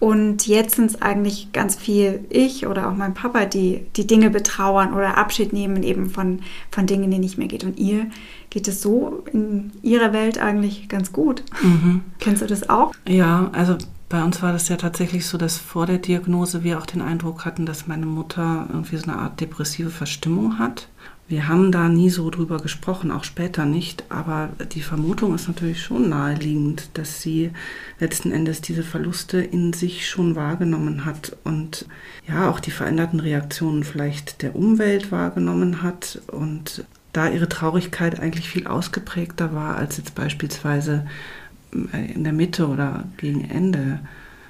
Und 0.00 0.46
jetzt 0.46 0.76
sind 0.76 0.90
es 0.90 1.02
eigentlich 1.02 1.52
ganz 1.52 1.74
viel 1.74 2.24
ich 2.30 2.66
oder 2.66 2.88
auch 2.88 2.94
mein 2.94 3.14
Papa, 3.14 3.46
die 3.46 3.86
die 3.96 4.06
Dinge 4.06 4.30
betrauern 4.30 4.94
oder 4.94 5.18
Abschied 5.18 5.52
nehmen 5.52 5.82
eben 5.82 6.08
von, 6.08 6.40
von 6.70 6.86
Dingen, 6.86 7.10
die 7.10 7.18
nicht 7.18 7.36
mehr 7.36 7.48
geht. 7.48 7.64
Und 7.64 7.78
ihr 7.78 8.06
geht 8.50 8.68
es 8.68 8.80
so 8.80 9.24
in 9.32 9.72
ihrer 9.82 10.12
Welt 10.12 10.38
eigentlich 10.38 10.88
ganz 10.88 11.12
gut. 11.12 11.42
Mhm. 11.62 12.02
Kennst 12.20 12.42
du 12.42 12.46
das 12.46 12.68
auch? 12.70 12.92
Ja, 13.08 13.50
also 13.52 13.76
bei 14.08 14.22
uns 14.22 14.40
war 14.40 14.52
das 14.52 14.68
ja 14.68 14.76
tatsächlich 14.76 15.26
so, 15.26 15.36
dass 15.36 15.58
vor 15.58 15.86
der 15.86 15.98
Diagnose 15.98 16.62
wir 16.62 16.78
auch 16.78 16.86
den 16.86 17.02
Eindruck 17.02 17.44
hatten, 17.44 17.66
dass 17.66 17.88
meine 17.88 18.06
Mutter 18.06 18.66
irgendwie 18.70 18.96
so 18.96 19.10
eine 19.10 19.18
Art 19.18 19.40
depressive 19.40 19.90
Verstimmung 19.90 20.58
hat. 20.58 20.88
Wir 21.28 21.46
haben 21.46 21.70
da 21.72 21.90
nie 21.90 22.08
so 22.08 22.30
drüber 22.30 22.56
gesprochen, 22.56 23.10
auch 23.10 23.24
später 23.24 23.66
nicht, 23.66 24.04
aber 24.08 24.48
die 24.72 24.80
Vermutung 24.80 25.34
ist 25.34 25.46
natürlich 25.46 25.82
schon 25.82 26.08
naheliegend, 26.08 26.88
dass 26.94 27.20
sie 27.20 27.50
letzten 28.00 28.32
Endes 28.32 28.62
diese 28.62 28.82
Verluste 28.82 29.38
in 29.38 29.74
sich 29.74 30.08
schon 30.08 30.36
wahrgenommen 30.36 31.04
hat 31.04 31.36
und 31.44 31.84
ja 32.26 32.48
auch 32.48 32.60
die 32.60 32.70
veränderten 32.70 33.20
Reaktionen 33.20 33.84
vielleicht 33.84 34.40
der 34.40 34.56
Umwelt 34.56 35.12
wahrgenommen 35.12 35.82
hat 35.82 36.22
und 36.28 36.84
da 37.12 37.28
ihre 37.28 37.48
Traurigkeit 37.48 38.18
eigentlich 38.20 38.48
viel 38.48 38.66
ausgeprägter 38.66 39.54
war 39.54 39.76
als 39.76 39.98
jetzt 39.98 40.14
beispielsweise 40.14 41.06
äh, 41.92 42.12
in 42.12 42.24
der 42.24 42.32
Mitte 42.32 42.68
oder 42.68 43.04
gegen 43.18 43.44
Ende 43.44 44.00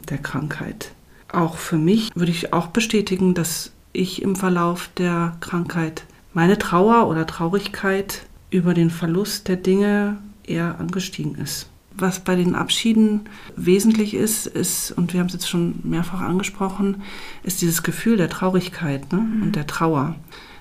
der 0.09 0.19
Krankheit. 0.19 0.93
Auch 1.33 1.57
für 1.57 1.77
mich 1.77 2.11
würde 2.15 2.31
ich 2.31 2.53
auch 2.53 2.69
bestätigen, 2.69 3.35
dass 3.35 3.73
ich 3.93 4.23
im 4.23 4.37
Verlauf 4.37 4.91
der 4.97 5.37
Krankheit 5.41 6.05
meine 6.39 6.57
Trauer 6.57 7.09
oder 7.09 7.27
Traurigkeit 7.27 8.25
über 8.51 8.73
den 8.73 8.91
Verlust 8.91 9.49
der 9.49 9.57
Dinge 9.57 10.19
eher 10.45 10.79
angestiegen 10.79 11.35
ist. 11.35 11.69
Was 11.97 12.21
bei 12.21 12.37
den 12.37 12.55
Abschieden 12.55 13.23
wesentlich 13.57 14.15
ist, 14.15 14.47
ist, 14.47 14.93
und 14.93 15.13
wir 15.13 15.19
haben 15.19 15.27
es 15.27 15.33
jetzt 15.33 15.49
schon 15.49 15.81
mehrfach 15.83 16.21
angesprochen, 16.21 17.03
ist 17.43 17.61
dieses 17.61 17.83
Gefühl 17.83 18.17
der 18.17 18.31
Traurigkeit 18.31 19.13
ne? 19.13 19.19
mhm. 19.19 19.43
und 19.43 19.57
der 19.57 19.67
Trauer, 19.67 20.15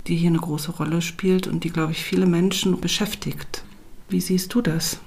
die 0.07 0.15
hier 0.15 0.31
eine 0.31 0.39
große 0.39 0.72
Rolle 0.72 1.03
spielt 1.03 1.46
und 1.46 1.63
die, 1.63 1.69
glaube 1.69 1.91
ich, 1.91 2.03
viele 2.03 2.25
Menschen 2.25 2.81
beschäftigt. 2.81 3.63
Wie 4.10 4.19
siehst 4.19 4.55
du 4.55 4.63
das? 4.63 5.00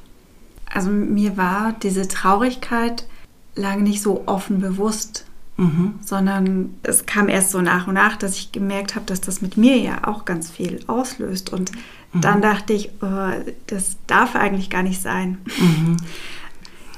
Also 0.73 0.89
mir 0.89 1.37
war 1.37 1.73
diese 1.83 2.07
Traurigkeit 2.07 3.09
lange 3.57 3.83
nicht 3.83 4.03
so 4.03 4.23
offen 4.27 4.61
bewusst 4.61 5.25
mhm. 5.57 5.95
sondern 6.05 6.75
es 6.83 7.07
kam 7.07 7.29
erst 7.29 7.51
so 7.51 7.61
nach 7.61 7.87
und 7.87 7.95
nach, 7.95 8.17
dass 8.17 8.37
ich 8.37 8.53
gemerkt 8.53 8.95
habe, 8.95 9.07
dass 9.07 9.21
das 9.21 9.43
mit 9.43 9.57
mir 9.57 9.77
ja 9.77 10.07
auch 10.07 10.25
ganz 10.25 10.51
viel 10.51 10.81
auslöst. 10.87 11.53
Und 11.53 11.73
mhm. 12.13 12.21
dann 12.21 12.43
dachte 12.43 12.73
ich, 12.73 12.91
oh, 13.03 13.31
das 13.67 13.97
darf 14.07 14.37
eigentlich 14.37 14.71
gar 14.71 14.83
nicht 14.83 15.03
sein. 15.03 15.39
Mhm. 15.59 15.97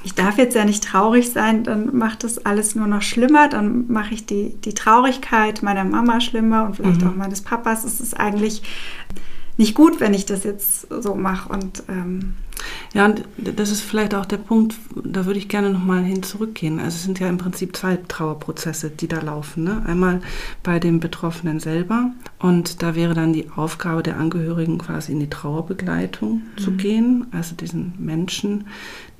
Ich 0.05 0.13
darf 0.13 0.37
jetzt 0.37 0.55
ja 0.55 0.65
nicht 0.65 0.83
traurig 0.83 1.31
sein, 1.31 1.63
dann 1.63 1.95
macht 1.95 2.25
das 2.25 2.45
alles 2.45 2.75
nur 2.75 2.87
noch 2.87 3.01
schlimmer. 3.01 3.47
Dann 3.47 3.85
mache 3.87 4.13
ich 4.13 4.25
die, 4.25 4.55
die 4.55 4.73
Traurigkeit 4.73 5.63
meiner 5.63 5.85
Mama 5.85 6.19
schlimmer 6.19 6.65
und 6.65 6.75
vielleicht 6.75 7.01
mhm. 7.01 7.09
auch 7.09 7.15
meines 7.15 7.41
Papas. 7.41 7.85
Es 7.85 8.01
ist 8.01 8.19
eigentlich 8.19 8.63
nicht 9.57 9.75
gut, 9.75 9.99
wenn 9.99 10.13
ich 10.13 10.25
das 10.25 10.43
jetzt 10.43 10.87
so 10.89 11.15
mache. 11.15 11.49
Und 11.49 11.83
ähm, 11.87 12.33
ja, 12.93 13.05
und 13.05 13.23
das 13.37 13.71
ist 13.71 13.81
vielleicht 13.81 14.13
auch 14.13 14.25
der 14.25 14.37
Punkt, 14.37 14.75
da 15.03 15.25
würde 15.25 15.39
ich 15.39 15.47
gerne 15.47 15.71
nochmal 15.71 16.03
hin 16.03 16.21
zurückgehen. 16.21 16.79
Also 16.79 16.95
es 16.95 17.03
sind 17.03 17.19
ja 17.19 17.27
im 17.27 17.39
Prinzip 17.39 17.75
zwei 17.75 17.97
Trauerprozesse, 18.07 18.91
die 18.91 19.07
da 19.07 19.19
laufen. 19.19 19.63
Ne? 19.63 19.83
Einmal 19.85 20.21
bei 20.61 20.79
dem 20.79 20.99
Betroffenen 20.99 21.59
selber 21.59 22.11
Und 22.39 22.83
da 22.83 22.95
wäre 22.95 23.15
dann 23.15 23.33
die 23.33 23.49
Aufgabe 23.55 24.03
der 24.03 24.17
Angehörigen 24.17 24.77
quasi 24.77 25.11
in 25.11 25.19
die 25.19 25.29
Trauerbegleitung 25.29 26.43
mhm. 26.43 26.61
zu 26.61 26.71
gehen, 26.71 27.25
also 27.31 27.55
diesen 27.55 27.93
Menschen, 27.97 28.67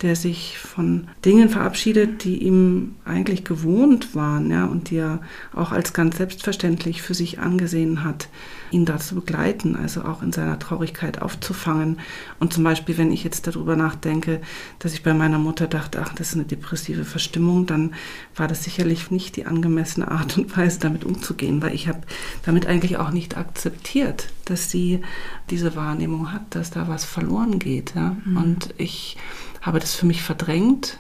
der 0.04 0.16
sich 0.16 0.60
von 0.60 1.08
Dingen 1.26 1.50
verabschiedet, 1.50 2.24
die 2.24 2.44
ihm 2.44 2.96
eigentlich 3.06 3.44
gewohnt 3.44 4.14
waren, 4.16 4.52
ja, 4.52 4.66
und 4.66 4.92
die 4.92 4.98
er 4.98 5.22
auch 5.56 5.72
als 5.72 5.94
ganz 5.94 6.18
selbstverständlich 6.18 7.02
für 7.02 7.14
sich 7.14 7.40
angesehen 7.40 8.04
hat, 8.04 8.28
ihn 8.74 8.86
da 8.86 8.98
zu 8.98 9.16
begleiten, 9.16 9.76
also 9.76 10.04
auch 10.04 10.22
in 10.22 10.32
seiner 10.32 10.58
Traurigkeit 10.60 11.22
aufzufangen. 11.22 12.00
Und 12.40 12.54
zum 12.54 12.64
Beispiel, 12.64 12.98
wenn 12.98 13.12
ich 13.12 13.24
jetzt 13.24 13.48
darüber 13.48 13.76
nachdenke, 13.76 14.42
dass 14.80 14.94
ich 14.94 15.04
bei 15.04 15.14
meiner 15.14 15.40
Mutter 15.40 15.68
dachte, 15.68 16.02
ach, 16.04 16.14
das 16.14 16.30
ist 16.30 16.36
eine 16.36 16.46
depressive 16.46 17.06
Verstimmung, 17.06 17.66
dann 17.66 17.94
war 18.36 18.48
das 18.48 18.64
sicherlich 18.64 19.12
nicht 19.12 19.36
die 19.36 19.46
angemessene 19.46 20.10
Art 20.10 20.38
und 20.38 20.56
Weise, 20.58 20.80
damit 20.80 21.06
umzugehen, 21.06 21.62
weil 21.62 21.74
ich 21.74 21.88
habe 21.88 22.02
damit 22.44 22.66
eigentlich 22.66 22.98
auch 22.98 23.12
nicht 23.12 23.38
akzeptiert, 23.38 24.30
dass 24.46 24.72
sie 24.72 25.02
diese 25.50 25.76
Wahrnehmung 25.76 26.32
hat, 26.32 26.56
dass 26.56 26.72
da 26.72 26.88
was 26.88 27.06
verloren 27.06 27.60
geht. 27.60 27.94
Ja? 27.96 28.18
Mhm. 28.26 28.38
Und 28.38 28.74
ich 28.78 29.18
habe 29.62 29.80
das 29.80 29.96
für 29.96 30.06
mich 30.06 30.24
verdrängt 30.24 31.00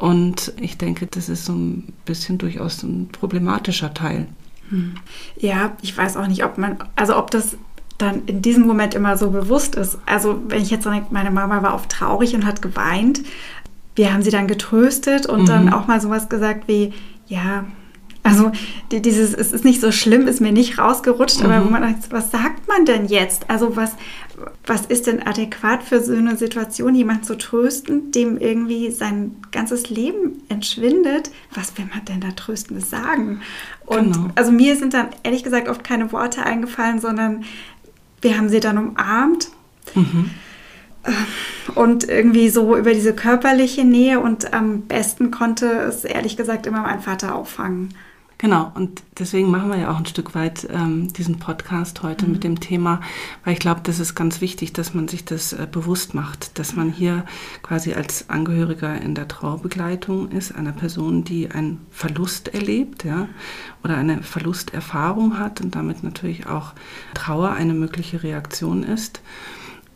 und 0.00 0.54
ich 0.58 0.78
denke, 0.78 1.06
das 1.06 1.28
ist 1.28 1.44
so 1.44 1.52
ein 1.52 1.92
bisschen 2.06 2.38
durchaus 2.38 2.82
ein 2.82 3.08
problematischer 3.08 3.92
Teil. 3.92 4.26
Hm. 4.70 4.94
Ja, 5.36 5.72
ich 5.82 5.96
weiß 5.96 6.16
auch 6.16 6.26
nicht, 6.26 6.44
ob 6.44 6.58
man, 6.58 6.78
also 6.96 7.16
ob 7.16 7.30
das 7.30 7.56
dann 7.98 8.22
in 8.26 8.42
diesem 8.42 8.66
Moment 8.66 8.94
immer 8.94 9.16
so 9.16 9.30
bewusst 9.30 9.74
ist. 9.74 9.98
Also 10.06 10.40
wenn 10.48 10.62
ich 10.62 10.70
jetzt 10.70 10.84
sage, 10.84 11.06
meine 11.10 11.30
Mama 11.30 11.62
war 11.62 11.74
oft 11.74 11.90
traurig 11.90 12.34
und 12.34 12.46
hat 12.46 12.62
geweint, 12.62 13.20
wir 13.94 14.12
haben 14.12 14.22
sie 14.22 14.30
dann 14.30 14.46
getröstet 14.46 15.26
und 15.26 15.42
mhm. 15.42 15.46
dann 15.46 15.72
auch 15.72 15.86
mal 15.86 16.00
sowas 16.00 16.28
gesagt 16.28 16.68
wie, 16.68 16.94
ja, 17.26 17.64
also 18.22 18.52
die, 18.92 19.00
dieses, 19.00 19.34
es 19.34 19.52
ist 19.52 19.64
nicht 19.64 19.80
so 19.80 19.92
schlimm, 19.92 20.26
ist 20.26 20.40
mir 20.40 20.52
nicht 20.52 20.78
rausgerutscht, 20.78 21.40
mhm. 21.40 21.46
aber 21.46 21.64
wo 21.64 21.70
man 21.70 21.82
sagt, 21.82 22.12
was 22.12 22.30
sagt 22.30 22.68
man 22.68 22.84
denn 22.84 23.06
jetzt? 23.06 23.48
Also 23.48 23.76
was, 23.76 23.92
was 24.66 24.86
ist 24.86 25.06
denn 25.06 25.26
adäquat 25.26 25.82
für 25.82 26.00
so 26.00 26.12
eine 26.14 26.36
Situation, 26.36 26.94
jemanden 26.94 27.24
zu 27.24 27.36
trösten, 27.36 28.12
dem 28.12 28.38
irgendwie 28.38 28.90
sein 28.90 29.36
ganzes 29.52 29.90
Leben 29.90 30.42
entschwindet? 30.48 31.30
Was 31.54 31.76
will 31.78 31.86
man 31.86 32.04
denn 32.04 32.20
da 32.20 32.30
Tröstendes 32.32 32.90
sagen? 32.90 33.40
Und 33.86 34.12
genau. 34.12 34.28
also 34.34 34.52
mir 34.52 34.76
sind 34.76 34.94
dann 34.94 35.08
ehrlich 35.22 35.42
gesagt 35.42 35.68
oft 35.68 35.84
keine 35.84 36.12
Worte 36.12 36.44
eingefallen, 36.44 37.00
sondern 37.00 37.44
wir 38.20 38.36
haben 38.36 38.48
sie 38.48 38.60
dann 38.60 38.78
umarmt. 38.78 39.48
Mhm. 39.94 40.30
Und 41.74 42.08
irgendwie 42.08 42.50
so 42.50 42.76
über 42.76 42.92
diese 42.92 43.14
körperliche 43.14 43.84
Nähe 43.84 44.20
und 44.20 44.52
am 44.52 44.82
besten 44.82 45.30
konnte 45.30 45.66
es 45.66 46.04
ehrlich 46.04 46.36
gesagt 46.36 46.66
immer 46.66 46.82
mein 46.82 47.00
Vater 47.00 47.34
auffangen. 47.34 47.94
Genau, 48.40 48.72
und 48.74 49.02
deswegen 49.18 49.50
machen 49.50 49.68
wir 49.68 49.76
ja 49.76 49.90
auch 49.92 49.98
ein 49.98 50.06
Stück 50.06 50.34
weit 50.34 50.66
ähm, 50.70 51.12
diesen 51.12 51.38
Podcast 51.38 52.02
heute 52.02 52.24
mhm. 52.24 52.32
mit 52.32 52.42
dem 52.42 52.58
Thema, 52.58 53.02
weil 53.44 53.52
ich 53.52 53.58
glaube, 53.58 53.82
das 53.82 53.98
ist 53.98 54.14
ganz 54.14 54.40
wichtig, 54.40 54.72
dass 54.72 54.94
man 54.94 55.08
sich 55.08 55.26
das 55.26 55.52
äh, 55.52 55.68
bewusst 55.70 56.14
macht, 56.14 56.58
dass 56.58 56.74
man 56.74 56.90
hier 56.90 57.26
quasi 57.60 57.92
als 57.92 58.30
Angehöriger 58.30 58.98
in 58.98 59.14
der 59.14 59.28
Trauerbegleitung 59.28 60.30
ist, 60.30 60.54
einer 60.54 60.72
Person, 60.72 61.22
die 61.22 61.50
einen 61.50 61.84
Verlust 61.90 62.48
erlebt, 62.54 63.04
ja, 63.04 63.28
oder 63.84 63.98
eine 63.98 64.22
Verlusterfahrung 64.22 65.38
hat 65.38 65.60
und 65.60 65.74
damit 65.74 66.02
natürlich 66.02 66.46
auch 66.46 66.72
Trauer 67.12 67.50
eine 67.50 67.74
mögliche 67.74 68.22
Reaktion 68.22 68.84
ist. 68.84 69.20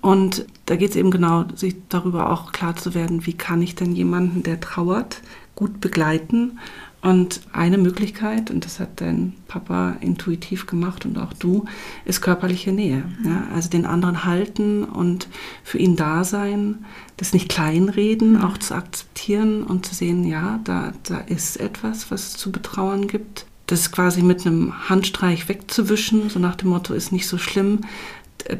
Und 0.02 0.44
da 0.66 0.76
geht 0.76 0.90
es 0.90 0.96
eben 0.96 1.10
genau, 1.10 1.46
sich 1.54 1.76
darüber 1.88 2.28
auch 2.28 2.52
klar 2.52 2.76
zu 2.76 2.92
werden, 2.92 3.24
wie 3.24 3.32
kann 3.32 3.62
ich 3.62 3.74
denn 3.74 3.96
jemanden, 3.96 4.42
der 4.42 4.60
trauert, 4.60 5.22
gut 5.54 5.80
begleiten 5.80 6.58
und 7.04 7.42
eine 7.52 7.76
Möglichkeit, 7.76 8.50
und 8.50 8.64
das 8.64 8.80
hat 8.80 9.02
dein 9.02 9.34
Papa 9.46 9.96
intuitiv 10.00 10.64
gemacht 10.64 11.04
und 11.04 11.18
auch 11.18 11.34
du, 11.34 11.66
ist 12.06 12.22
körperliche 12.22 12.72
Nähe. 12.72 13.04
Mhm. 13.20 13.26
Ja? 13.26 13.46
Also 13.54 13.68
den 13.68 13.84
anderen 13.84 14.24
halten 14.24 14.84
und 14.84 15.28
für 15.64 15.76
ihn 15.76 15.96
da 15.96 16.24
sein, 16.24 16.86
das 17.18 17.34
nicht 17.34 17.50
kleinreden, 17.50 18.32
mhm. 18.32 18.44
auch 18.44 18.56
zu 18.56 18.74
akzeptieren 18.74 19.64
und 19.64 19.84
zu 19.84 19.94
sehen, 19.94 20.26
ja, 20.26 20.60
da, 20.64 20.92
da 21.02 21.18
ist 21.18 21.60
etwas, 21.60 22.10
was 22.10 22.28
es 22.28 22.36
zu 22.38 22.50
betrauern 22.50 23.06
gibt. 23.06 23.44
Das 23.66 23.92
quasi 23.92 24.22
mit 24.22 24.46
einem 24.46 24.88
Handstreich 24.88 25.46
wegzuwischen, 25.50 26.30
so 26.30 26.38
nach 26.38 26.56
dem 26.56 26.70
Motto, 26.70 26.94
ist 26.94 27.12
nicht 27.12 27.26
so 27.26 27.36
schlimm, 27.36 27.80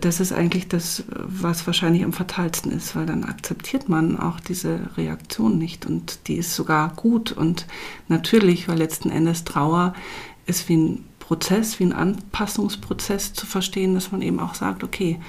das 0.01 0.21
ist 0.21 0.33
eigentlich 0.33 0.69
das, 0.69 1.05
was 1.09 1.67
wahrscheinlich 1.67 2.05
am 2.05 2.13
fatalsten 2.13 2.71
ist, 2.73 2.97
weil 2.97 3.07
dann 3.07 3.25
akzeptiert 3.25 3.89
man 3.89 4.19
auch 4.19 4.41
diese 4.41 4.81
Reaktion 4.97 5.59
nicht. 5.59 5.87
Und 5.87 6.27
die 6.27 6.37
ist 6.37 6.55
sogar 6.55 6.95
gut 6.95 7.33
und 7.33 7.67
natürlich, 8.09 8.69
weil 8.69 8.79
letzten 8.79 9.11
Endes 9.11 9.45
Trauer 9.45 9.95
ist 10.47 10.69
wie 10.69 10.77
ein 10.77 11.05
Prozess, 11.19 11.79
wie 11.81 11.85
ein 11.85 11.93
Anpassungsprozess 11.93 13.33
zu 13.33 13.47
verstehen, 13.47 13.95
dass 13.95 14.13
man 14.13 14.23
eben 14.23 14.41
auch 14.41 14.55
sagt, 14.55 14.85
okay, 14.85 15.21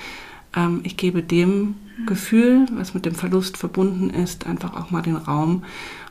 ähm, 0.56 0.82
ich 0.84 0.98
gebe 0.98 1.24
dem 1.24 1.76
Gefühl, 2.06 2.66
was 2.74 2.94
mit 2.94 3.06
dem 3.06 3.16
Verlust 3.16 3.58
verbunden 3.58 4.10
ist, 4.10 4.46
einfach 4.46 4.76
auch 4.76 4.92
mal 4.92 5.02
den 5.02 5.16
Raum. 5.16 5.64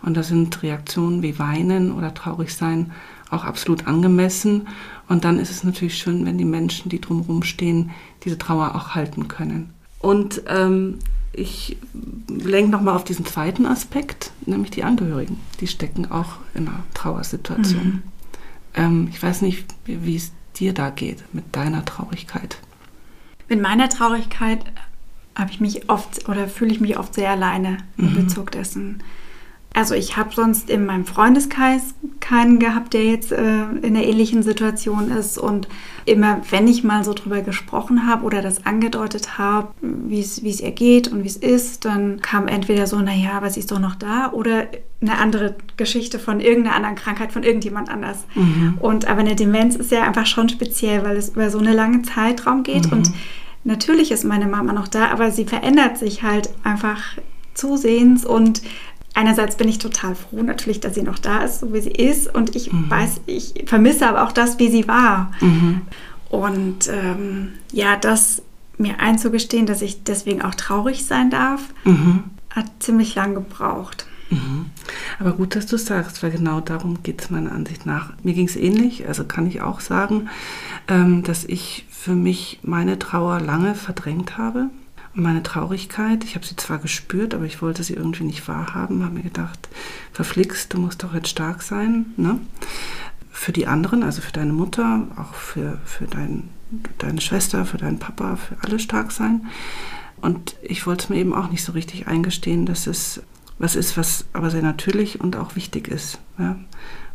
Und 0.03 0.17
da 0.17 0.23
sind 0.23 0.63
Reaktionen 0.63 1.23
wie 1.23 1.39
Weinen 1.39 1.93
oder 1.93 2.15
traurig 2.15 2.55
sein 2.55 2.93
auch 3.31 3.45
absolut 3.45 3.87
angemessen. 3.87 4.69
Und 5.09 5.25
dann 5.25 5.39
ist 5.39 5.51
es 5.51 5.65
natürlich 5.65 5.99
schön, 5.99 6.25
wenn 6.25 6.39
die 6.39 6.45
Menschen, 6.45 6.89
die 6.89 7.01
drumherum 7.01 7.43
stehen, 7.43 7.91
diese 8.25 8.39
Trauer 8.39 8.75
auch 8.75 8.95
halten 8.95 9.29
können. 9.29 9.71
Und 10.01 10.43
ähm, 10.49 10.99
ich 11.33 11.77
lenke 12.29 12.71
nochmal 12.71 12.95
auf 12.95 13.05
diesen 13.05 13.25
zweiten 13.25 13.67
Aspekt, 13.67 14.33
nämlich 14.47 14.71
die 14.71 14.85
Angehörigen. 14.85 15.41
Die 15.61 15.67
stecken 15.67 16.11
auch 16.11 16.37
in 16.55 16.69
einer 16.69 16.85
Trauersituation. 16.95 17.85
Mhm. 17.85 18.03
Ähm, 18.75 19.09
ich 19.11 19.23
weiß 19.23 19.43
nicht, 19.43 19.67
wie 19.85 20.17
es 20.17 20.33
dir 20.57 20.73
da 20.73 20.91
geht 20.91 21.25
mit 21.33 21.45
deiner 21.57 21.85
Traurigkeit. 21.85 22.59
Mit 23.49 23.61
meiner 23.61 23.89
Traurigkeit 23.89 24.65
habe 25.35 25.51
ich 25.51 25.61
mich 25.61 25.89
oft 25.91 26.29
oder 26.29 26.49
fühle 26.49 26.73
ich 26.73 26.81
mich 26.81 26.99
oft 26.99 27.15
sehr 27.15 27.31
alleine 27.31 27.79
in 27.97 28.11
mhm. 28.11 28.15
Bezug 28.15 28.53
dessen. 28.53 29.03
Also 29.77 29.97
ich 29.97 30.17
habe 30.17 30.33
sonst 30.33 30.71
in 30.71 30.87
meinem 30.87 31.05
Freundeskreis 31.05 31.95
keinen 32.21 32.61
gehabt, 32.61 32.95
der 32.95 33.05
jetzt 33.05 33.33
äh, 33.33 33.65
in 33.83 33.97
einer 33.97 34.05
ähnlichen 34.05 34.45
Situation 34.45 35.11
ist. 35.11 35.37
Und 35.37 35.67
immer, 36.05 36.41
wenn 36.51 36.69
ich 36.69 36.85
mal 36.85 37.03
so 37.03 37.13
drüber 37.13 37.41
gesprochen 37.41 38.07
habe 38.07 38.25
oder 38.25 38.41
das 38.41 38.67
angedeutet 38.67 39.37
habe, 39.37 39.69
wie 39.81 40.21
es 40.21 40.61
ihr 40.61 40.71
geht 40.71 41.09
und 41.09 41.25
wie 41.25 41.29
es 41.29 41.37
ist, 41.37 41.85
dann 41.85 42.21
kam 42.23 42.47
entweder 42.47 42.87
so, 42.87 43.01
naja, 43.01 43.33
aber 43.33 43.51
sie 43.51 43.61
ist 43.61 43.73
doch 43.73 43.81
noch 43.81 43.97
da 43.97 44.31
oder 44.31 44.69
eine 45.01 45.19
andere 45.19 45.57
Geschichte 45.77 46.21
von 46.21 46.39
irgendeiner 46.39 46.77
anderen 46.77 46.95
Krankheit 46.95 47.33
von 47.33 47.43
irgendjemand 47.43 47.91
anders. 47.91 48.25
Mhm. 48.37 48.79
Und 48.79 49.09
aber 49.09 49.21
eine 49.21 49.35
Demenz 49.35 49.75
ist 49.75 49.91
ja 49.91 50.05
einfach 50.05 50.27
schon 50.27 50.49
speziell, 50.49 51.03
weil 51.03 51.17
es 51.17 51.31
über 51.31 51.51
so 51.51 51.59
einen 51.59 51.75
langen 51.75 52.05
Zeitraum 52.05 52.63
geht. 52.63 52.87
Mhm. 52.87 52.93
Und 52.93 53.11
natürlich 53.65 54.13
ist 54.13 54.23
meine 54.23 54.47
Mama 54.47 54.73
noch 54.73 54.87
da, 54.87 55.11
aber 55.11 55.33
sie 55.33 55.47
verändert 55.47 55.99
sich 55.99 56.23
halt 56.23 56.51
einfach 56.63 57.03
zusehends 57.55 58.25
und 58.25 58.63
einerseits 59.15 59.57
bin 59.57 59.69
ich 59.69 59.79
total 59.79 60.15
froh 60.15 60.43
natürlich, 60.43 60.81
dass 60.81 60.95
sie 60.95 61.03
noch 61.03 61.19
da 61.19 61.43
ist, 61.45 61.61
so 61.61 61.73
wie 61.73 61.81
sie 61.81 61.91
ist. 61.91 62.33
Und 62.33 62.55
ich 62.55 62.73
mhm. 62.73 62.91
weiß, 62.91 63.21
ich 63.27 63.65
vermisse 63.67 64.09
aber 64.09 64.25
auch 64.25 64.33
das, 64.33 64.59
wie 64.59 64.69
sie 64.69 64.87
war. 64.87 65.33
Mhm. 65.41 65.83
Und 66.29 66.89
ähm, 66.89 67.53
ja, 67.73 67.97
das 67.97 68.43
mir 68.77 68.99
einzugestehen, 68.99 69.67
dass 69.67 69.83
ich 69.83 70.03
deswegen 70.03 70.43
auch 70.43 70.55
traurig 70.57 71.07
sein 71.07 71.31
darf, 71.31 71.63
mhm. 71.85 72.25
hat 72.51 72.67
ziemlich 72.81 73.15
lang 73.15 73.35
gebraucht. 73.35 74.07
Mhm. 74.31 74.67
Aber 75.21 75.33
gut, 75.33 75.55
dass 75.55 75.67
du 75.67 75.79
sagst, 75.79 76.23
weil 76.23 76.33
genau 76.33 76.61
darum 76.61 77.03
geht 77.05 77.23
es 77.23 77.31
meiner 77.31 77.53
Ansicht 77.53 77.87
nach. 77.87 78.13
Mir 78.25 78.35
ging 78.35 78.49
es 78.49 78.57
ähnlich, 78.57 79.07
also 79.07 79.25
kann 79.25 79.47
ich 79.47 79.61
auch 79.61 79.81
sagen, 79.81 80.29
ähm, 80.89 81.23
dass 81.23 81.45
ich 81.45 81.87
für 81.89 82.15
mich 82.15 82.59
meine 82.63 82.99
Trauer 82.99 83.41
lange 83.41 83.77
verdrängt 83.77 84.37
habe 84.37 84.71
meine 85.15 85.43
Traurigkeit. 85.43 86.25
Ich 86.25 86.35
habe 86.35 86.45
sie 86.45 86.57
zwar 86.57 86.79
gespürt, 86.79 87.35
aber 87.35 87.45
ich 87.45 87.63
wollte 87.63 87.85
sie 87.85 87.95
irgendwie 87.95 88.25
nicht 88.25 88.47
wahrhaben. 88.49 89.05
Habe 89.05 89.15
mir 89.15 89.23
gedacht, 89.23 89.69
verflixt, 90.13 90.75
du 90.75 90.79
musst 90.79 91.03
doch 91.03 91.15
jetzt 91.15 91.29
stark 91.29 91.63
sein. 91.63 92.07
Ne? 92.17 92.41
Für 93.31 93.53
die 93.53 93.67
anderen, 93.67 94.03
also 94.03 94.21
für 94.21 94.33
deine 94.33 94.53
Mutter, 94.53 95.07
auch 95.17 95.35
für, 95.35 95.79
für 95.85 96.07
dein, 96.07 96.49
deine 96.99 97.21
Schwester, 97.21 97.65
für 97.65 97.79
deinen 97.79 97.99
Papa, 97.99 98.37
für 98.37 98.57
alle 98.63 98.79
stark 98.79 99.13
sein. 99.13 99.47
Und 100.21 100.57
ich 100.63 100.87
wollte 100.87 101.05
es 101.05 101.11
mir 101.11 101.17
eben 101.17 101.35
auch 101.35 101.51
nicht 101.51 101.65
so 101.65 101.73
richtig 101.73 102.07
eingestehen, 102.07 102.67
dass 102.67 102.87
es 102.87 103.23
was 103.59 103.77
ist, 103.77 103.97
was 103.97 104.25
aber 104.33 104.51
sehr 104.51 104.63
natürlich 104.63 105.21
und 105.21 105.37
auch 105.37 105.55
wichtig 105.55 105.89
ist. 105.89 106.19
Ja? 106.39 106.57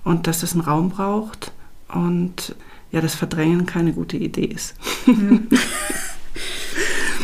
Und 0.04 0.28
dass 0.28 0.44
es 0.44 0.54
einen 0.54 0.62
Raum 0.62 0.90
braucht 0.90 1.52
und 1.90 2.56
ja, 2.92 3.02
das 3.02 3.16
Verdrängen 3.16 3.66
keine 3.66 3.94
gute 3.94 4.18
Idee 4.18 4.46
ist. 4.46 4.76
Mhm. 5.06 5.48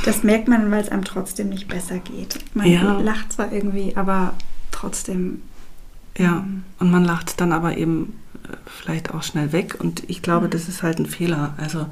Das 0.05 0.21
merkt 0.21 0.47
man, 0.47 0.69
weil 0.69 0.83
es 0.83 0.89
einem 0.89 1.03
trotzdem 1.03 1.49
nicht 1.49 1.67
besser 1.67 1.97
geht. 1.97 2.37
Man 2.53 2.67
ja. 2.67 2.99
lacht 2.99 3.33
zwar 3.33 3.51
irgendwie, 3.51 3.95
aber 3.95 4.33
trotzdem. 4.71 5.41
Ja, 6.15 6.37
ähm, 6.37 6.63
und 6.79 6.91
man 6.91 7.03
lacht 7.03 7.41
dann 7.41 7.51
aber 7.51 7.75
eben 7.75 8.13
äh, 8.43 8.55
vielleicht 8.67 9.13
auch 9.15 9.23
schnell 9.23 9.51
weg. 9.51 9.77
Und 9.79 10.07
ich 10.07 10.21
glaube, 10.21 10.45
mhm. 10.45 10.51
das 10.51 10.69
ist 10.69 10.83
halt 10.83 10.99
ein 10.99 11.07
Fehler. 11.07 11.55
Also 11.57 11.87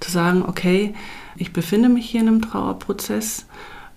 zu 0.00 0.10
sagen, 0.10 0.42
okay, 0.46 0.94
ich 1.36 1.52
befinde 1.52 1.90
mich 1.90 2.08
hier 2.08 2.22
in 2.22 2.28
einem 2.28 2.40
Trauerprozess 2.40 3.44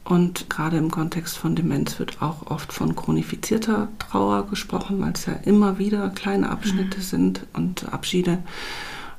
und 0.04 0.50
gerade 0.50 0.76
im 0.76 0.92
Kontext 0.92 1.38
von 1.38 1.56
Demenz 1.56 1.98
wird 1.98 2.22
auch 2.22 2.48
oft 2.48 2.74
von 2.74 2.94
chronifizierter 2.94 3.88
Trauer 4.00 4.48
gesprochen, 4.48 5.00
weil 5.00 5.14
es 5.14 5.26
ja 5.28 5.34
immer 5.46 5.78
wieder 5.78 6.10
kleine 6.10 6.50
Abschnitte 6.50 6.98
mhm. 6.98 7.04
sind 7.04 7.46
und 7.54 7.94
Abschiede 7.94 8.40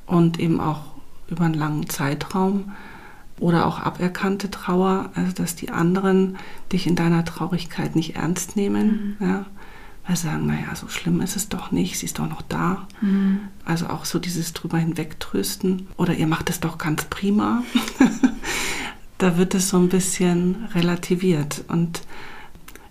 und 0.05 0.39
eben 0.39 0.61
auch 0.61 0.83
über 1.29 1.47
einen 1.47 1.55
langen 1.55 1.89
Zeitraum 1.89 2.73
oder 3.43 3.67
auch 3.67 3.81
aberkannte 3.81 4.51
Trauer, 4.51 5.11
also 5.15 5.33
dass 5.33 5.57
die 5.57 5.71
anderen 5.71 6.39
dich 6.71 6.87
in 6.87 6.95
deiner 6.95 7.25
Traurigkeit 7.25 7.97
nicht 7.97 8.15
ernst 8.15 8.57
nehmen. 8.57 9.17
Mhm. 9.19 9.27
Ja, 9.27 9.47
weil 10.07 10.17
sie 10.17 10.29
sagen, 10.29 10.47
naja, 10.47 10.75
so 10.75 10.89
schlimm 10.89 11.21
ist 11.21 11.37
es 11.37 11.49
doch 11.49 11.73
nicht, 11.73 11.99
sie 11.99 12.07
ist 12.07 12.21
doch 12.21 12.29
noch 12.29 12.43
da. 12.43 12.87
Mhm. 13.01 13.41
Also 13.65 13.89
auch 13.89 14.05
so 14.05 14.21
dieses 14.21 14.53
drüber 14.53 14.79
hinwegtrösten. 14.79 15.89
Oder 15.97 16.15
ihr 16.15 16.29
macht 16.29 16.51
es 16.51 16.61
doch 16.61 16.79
ganz 16.79 17.05
prima. 17.07 17.65
da 19.19 19.37
wird 19.37 19.55
es 19.55 19.69
so 19.69 19.77
ein 19.77 19.89
bisschen 19.89 20.69
relativiert. 20.75 21.65
Und 21.67 22.03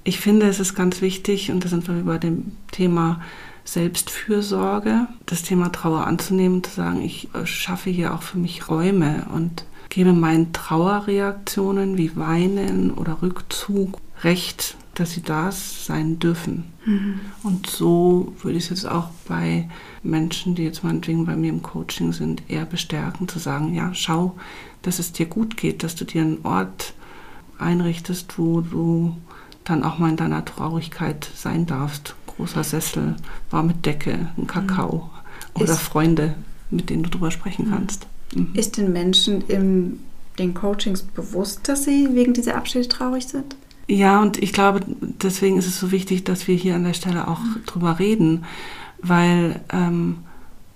ich 0.03 0.20
finde, 0.20 0.48
es 0.48 0.60
ist 0.60 0.75
ganz 0.75 1.01
wichtig, 1.01 1.50
und 1.50 1.63
da 1.63 1.70
sind 1.70 1.88
wir 1.88 1.98
über 1.98 2.17
dem 2.17 2.51
Thema 2.72 3.22
Selbstfürsorge, 3.63 5.08
das 5.25 5.43
Thema 5.43 5.72
Trauer 5.72 6.08
anzunehmen, 6.08 6.62
zu 6.63 6.72
sagen, 6.72 7.01
ich 7.01 7.34
äh, 7.36 7.46
schaffe 7.46 7.89
hier 7.89 8.13
auch 8.13 8.22
für 8.22 8.38
mich 8.38 8.67
Räume 8.67 9.27
und 9.34 9.65
gebe 9.91 10.13
meinen 10.13 10.53
Trauerreaktionen 10.53 11.98
wie 11.98 12.15
Weinen 12.15 12.91
oder 12.91 13.21
Rückzug 13.21 14.00
Recht, 14.24 14.77
dass 14.95 15.12
sie 15.12 15.21
das 15.21 15.86
sein 15.86 16.17
dürfen. 16.17 16.71
Mhm. 16.86 17.19
Und 17.43 17.67
so 17.67 18.33
würde 18.41 18.57
ich 18.57 18.65
es 18.65 18.69
jetzt 18.69 18.86
auch 18.86 19.10
bei 19.27 19.69
Menschen, 20.01 20.55
die 20.55 20.63
jetzt 20.63 20.83
meinetwegen 20.83 21.25
bei 21.25 21.36
mir 21.36 21.50
im 21.50 21.62
Coaching 21.62 22.13
sind, 22.13 22.43
eher 22.48 22.65
bestärken, 22.65 23.27
zu 23.27 23.38
sagen, 23.38 23.74
ja, 23.74 23.93
schau, 23.93 24.38
dass 24.81 25.00
es 25.00 25.12
dir 25.12 25.25
gut 25.25 25.57
geht, 25.57 25.83
dass 25.83 25.95
du 25.95 26.05
dir 26.05 26.21
einen 26.21 26.45
Ort 26.45 26.93
einrichtest, 27.60 28.38
wo 28.38 28.62
du 28.62 29.17
dann 29.65 29.83
auch 29.83 30.00
mal 30.00 30.10
in 30.10 30.17
deiner 30.17 30.45
Traurigkeit 30.45 31.29
sein 31.36 31.65
darfst. 31.65 32.15
Großer 32.27 32.63
Sessel, 32.63 33.17
warme 33.50 33.74
Decke, 33.74 34.29
ein 34.38 34.48
Kakao 34.48 35.10
mhm. 35.55 35.62
oder 35.62 35.75
Freunde, 35.75 36.36
mit 36.69 36.89
denen 36.89 37.03
du 37.03 37.10
darüber 37.10 37.31
sprechen 37.31 37.67
mhm. 37.67 37.71
kannst. 37.71 38.07
Mhm. 38.33 38.50
Ist 38.53 38.77
den 38.77 38.93
Menschen 38.93 39.41
in 39.47 40.00
den 40.39 40.53
Coachings 40.53 41.01
bewusst, 41.01 41.67
dass 41.67 41.83
sie 41.83 42.09
wegen 42.13 42.33
dieser 42.33 42.55
Abschiede 42.55 42.88
traurig 42.88 43.27
sind? 43.27 43.55
Ja, 43.88 44.21
und 44.21 44.41
ich 44.41 44.53
glaube, 44.53 44.81
deswegen 45.21 45.57
ist 45.57 45.67
es 45.67 45.79
so 45.79 45.91
wichtig, 45.91 46.23
dass 46.23 46.47
wir 46.47 46.55
hier 46.55 46.75
an 46.75 46.83
der 46.83 46.93
Stelle 46.93 47.27
auch 47.27 47.39
mhm. 47.39 47.65
drüber 47.65 48.00
reden, 48.00 48.45
weil 49.01 49.59
ähm, 49.73 50.19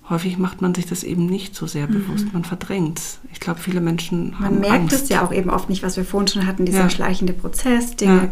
häufig 0.10 0.38
macht 0.38 0.62
man 0.62 0.76
sich 0.76 0.86
das 0.86 1.04
eben 1.04 1.26
nicht 1.26 1.56
so 1.56 1.66
sehr 1.66 1.88
bewusst, 1.88 2.26
mhm. 2.26 2.32
man 2.34 2.44
verdrängt 2.44 3.00
es. 3.00 3.20
Ich 3.32 3.40
glaube, 3.40 3.60
viele 3.60 3.82
Menschen 3.82 4.36
haben 4.40 4.56
Man 4.56 4.60
merkt 4.60 4.76
Angst. 4.76 5.04
es 5.04 5.10
ja 5.10 5.26
auch 5.26 5.32
eben 5.32 5.50
oft 5.50 5.70
nicht, 5.70 5.82
was 5.82 5.98
wir 5.98 6.06
vorhin 6.06 6.28
schon 6.28 6.46
hatten, 6.46 6.66
dieser 6.66 6.80
ja. 6.80 6.90
schleichende 6.90 7.34
Prozess, 7.34 7.96
Dinge, 7.96 8.16
ja. 8.16 8.32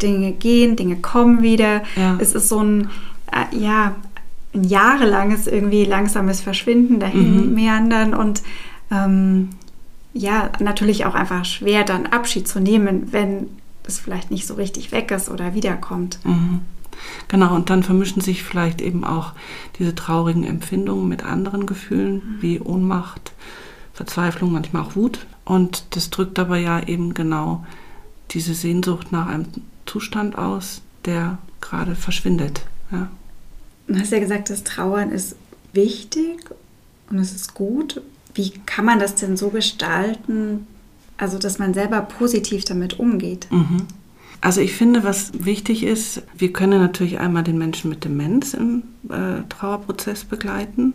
Dinge 0.00 0.32
gehen, 0.32 0.76
Dinge 0.76 0.96
kommen 0.96 1.42
wieder. 1.42 1.82
Ja. 1.96 2.16
Es 2.20 2.32
ist 2.32 2.48
so 2.48 2.62
ein, 2.62 2.90
äh, 3.32 3.56
ja, 3.56 3.96
ein 4.54 4.64
jahrelanges 4.64 5.46
irgendwie 5.46 5.84
langsames 5.84 6.40
Verschwinden, 6.40 7.00
dahin 7.00 7.48
mhm. 7.48 7.54
meandern 7.54 8.14
und 8.14 8.42
ähm, 8.90 9.50
ja, 10.12 10.50
natürlich 10.58 11.06
auch 11.06 11.14
einfach 11.14 11.44
schwer 11.44 11.84
dann 11.84 12.06
Abschied 12.06 12.48
zu 12.48 12.60
nehmen, 12.60 13.12
wenn 13.12 13.46
es 13.84 13.98
vielleicht 13.98 14.30
nicht 14.30 14.46
so 14.46 14.54
richtig 14.54 14.92
weg 14.92 15.10
ist 15.10 15.28
oder 15.28 15.54
wiederkommt. 15.54 16.18
Mhm. 16.24 16.60
Genau, 17.28 17.54
und 17.54 17.70
dann 17.70 17.82
vermischen 17.82 18.20
sich 18.20 18.42
vielleicht 18.42 18.80
eben 18.80 19.04
auch 19.04 19.32
diese 19.78 19.94
traurigen 19.94 20.44
Empfindungen 20.44 21.08
mit 21.08 21.24
anderen 21.24 21.66
Gefühlen 21.66 22.14
mhm. 22.14 22.42
wie 22.42 22.60
Ohnmacht, 22.60 23.32
Verzweiflung, 23.94 24.52
manchmal 24.52 24.82
auch 24.82 24.96
Wut. 24.96 25.26
Und 25.44 25.84
das 25.90 26.10
drückt 26.10 26.38
aber 26.38 26.58
ja 26.58 26.80
eben 26.82 27.14
genau 27.14 27.64
diese 28.32 28.54
Sehnsucht 28.54 29.12
nach 29.12 29.26
einem 29.26 29.46
Zustand 29.86 30.36
aus, 30.36 30.82
der 31.04 31.38
gerade 31.60 31.94
verschwindet. 31.94 32.62
Ja. 32.90 33.08
Du 33.90 33.98
hast 33.98 34.12
ja 34.12 34.20
gesagt, 34.20 34.50
das 34.50 34.62
Trauern 34.62 35.10
ist 35.10 35.34
wichtig 35.72 36.38
und 37.10 37.18
es 37.18 37.34
ist 37.34 37.54
gut. 37.54 38.00
Wie 38.34 38.50
kann 38.64 38.84
man 38.84 39.00
das 39.00 39.16
denn 39.16 39.36
so 39.36 39.50
gestalten, 39.50 40.68
also 41.16 41.38
dass 41.38 41.58
man 41.58 41.74
selber 41.74 42.00
positiv 42.02 42.64
damit 42.64 43.00
umgeht? 43.00 43.48
Mhm. 43.50 43.88
Also 44.40 44.60
ich 44.60 44.74
finde, 44.74 45.02
was 45.02 45.44
wichtig 45.44 45.82
ist, 45.82 46.22
wir 46.38 46.52
können 46.52 46.80
natürlich 46.80 47.18
einmal 47.18 47.42
den 47.42 47.58
Menschen 47.58 47.90
mit 47.90 48.04
Demenz 48.04 48.54
im 48.54 48.84
äh, 49.08 49.42
Trauerprozess 49.48 50.24
begleiten, 50.24 50.94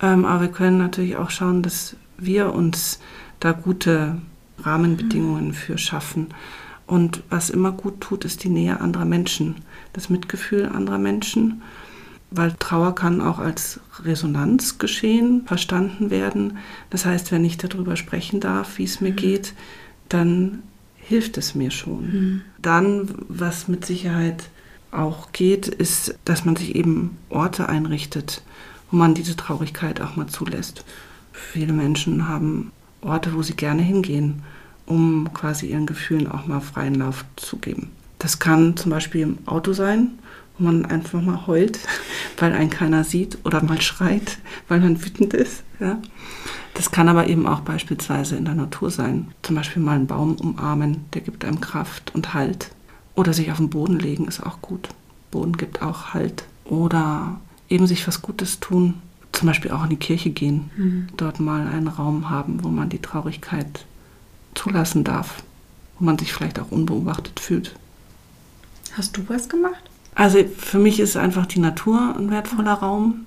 ähm, 0.00 0.24
aber 0.24 0.42
wir 0.42 0.48
können 0.48 0.78
natürlich 0.78 1.16
auch 1.16 1.30
schauen, 1.30 1.62
dass 1.64 1.96
wir 2.18 2.54
uns 2.54 3.00
da 3.40 3.50
gute 3.50 4.16
Rahmenbedingungen 4.58 5.48
mhm. 5.48 5.54
für 5.54 5.76
schaffen. 5.76 6.28
Und 6.86 7.24
was 7.30 7.50
immer 7.50 7.72
gut 7.72 8.00
tut, 8.00 8.24
ist 8.24 8.44
die 8.44 8.48
Nähe 8.48 8.80
anderer 8.80 9.06
Menschen, 9.06 9.56
das 9.92 10.08
Mitgefühl 10.08 10.66
anderer 10.66 10.98
Menschen 10.98 11.62
weil 12.34 12.52
Trauer 12.58 12.94
kann 12.94 13.20
auch 13.20 13.38
als 13.38 13.80
Resonanzgeschehen 14.02 15.44
verstanden 15.46 16.10
werden. 16.10 16.58
Das 16.90 17.04
heißt, 17.04 17.32
wenn 17.32 17.44
ich 17.44 17.58
darüber 17.58 17.96
sprechen 17.96 18.40
darf, 18.40 18.78
wie 18.78 18.84
es 18.84 19.00
mir 19.00 19.12
mhm. 19.12 19.16
geht, 19.16 19.54
dann 20.08 20.62
hilft 20.96 21.36
es 21.38 21.54
mir 21.54 21.70
schon. 21.70 22.04
Mhm. 22.04 22.42
Dann, 22.60 23.08
was 23.28 23.68
mit 23.68 23.84
Sicherheit 23.84 24.44
auch 24.90 25.32
geht, 25.32 25.68
ist, 25.68 26.18
dass 26.24 26.44
man 26.44 26.56
sich 26.56 26.74
eben 26.74 27.16
Orte 27.28 27.68
einrichtet, 27.68 28.42
wo 28.90 28.96
man 28.96 29.14
diese 29.14 29.36
Traurigkeit 29.36 30.00
auch 30.00 30.16
mal 30.16 30.26
zulässt. 30.26 30.84
Viele 31.32 31.72
Menschen 31.72 32.28
haben 32.28 32.72
Orte, 33.00 33.34
wo 33.34 33.42
sie 33.42 33.54
gerne 33.54 33.82
hingehen, 33.82 34.42
um 34.86 35.32
quasi 35.32 35.66
ihren 35.66 35.86
Gefühlen 35.86 36.30
auch 36.30 36.46
mal 36.46 36.60
freien 36.60 36.94
Lauf 36.94 37.24
zu 37.36 37.56
geben. 37.56 37.90
Das 38.18 38.38
kann 38.38 38.76
zum 38.76 38.90
Beispiel 38.90 39.22
im 39.22 39.38
Auto 39.46 39.72
sein, 39.72 40.10
man 40.58 40.84
einfach 40.84 41.20
mal 41.22 41.46
heult, 41.46 41.78
weil 42.38 42.52
einen 42.52 42.70
keiner 42.70 43.04
sieht 43.04 43.38
oder 43.44 43.62
mal 43.62 43.80
schreit, 43.80 44.38
weil 44.68 44.80
man 44.80 45.04
wütend 45.04 45.34
ist. 45.34 45.62
Ja. 45.80 45.98
Das 46.74 46.90
kann 46.90 47.08
aber 47.08 47.26
eben 47.26 47.46
auch 47.46 47.60
beispielsweise 47.60 48.36
in 48.36 48.44
der 48.44 48.54
Natur 48.54 48.90
sein. 48.90 49.28
Zum 49.42 49.56
Beispiel 49.56 49.82
mal 49.82 49.96
einen 49.96 50.06
Baum 50.06 50.36
umarmen, 50.36 51.04
der 51.12 51.20
gibt 51.20 51.44
einem 51.44 51.60
Kraft 51.60 52.14
und 52.14 52.34
Halt. 52.34 52.70
Oder 53.14 53.34
sich 53.34 53.50
auf 53.50 53.58
den 53.58 53.70
Boden 53.70 53.98
legen 53.98 54.26
ist 54.26 54.42
auch 54.42 54.62
gut. 54.62 54.88
Boden 55.30 55.56
gibt 55.56 55.82
auch 55.82 56.14
Halt. 56.14 56.44
Oder 56.64 57.40
eben 57.68 57.86
sich 57.86 58.06
was 58.06 58.22
Gutes 58.22 58.60
tun, 58.60 58.94
zum 59.32 59.48
Beispiel 59.48 59.70
auch 59.70 59.84
in 59.84 59.90
die 59.90 59.96
Kirche 59.96 60.30
gehen, 60.30 60.70
mhm. 60.76 61.08
dort 61.16 61.40
mal 61.40 61.66
einen 61.66 61.88
Raum 61.88 62.30
haben, 62.30 62.62
wo 62.62 62.68
man 62.68 62.88
die 62.88 63.00
Traurigkeit 63.00 63.84
zulassen 64.54 65.04
darf, 65.04 65.42
wo 65.98 66.04
man 66.04 66.18
sich 66.18 66.32
vielleicht 66.32 66.60
auch 66.60 66.70
unbeobachtet 66.70 67.40
fühlt. 67.40 67.74
Hast 68.96 69.16
du 69.16 69.22
was 69.28 69.48
gemacht? 69.48 69.82
Also 70.14 70.44
für 70.56 70.78
mich 70.78 71.00
ist 71.00 71.16
einfach 71.16 71.46
die 71.46 71.60
Natur 71.60 72.14
ein 72.16 72.30
wertvoller 72.30 72.74
Raum, 72.74 73.26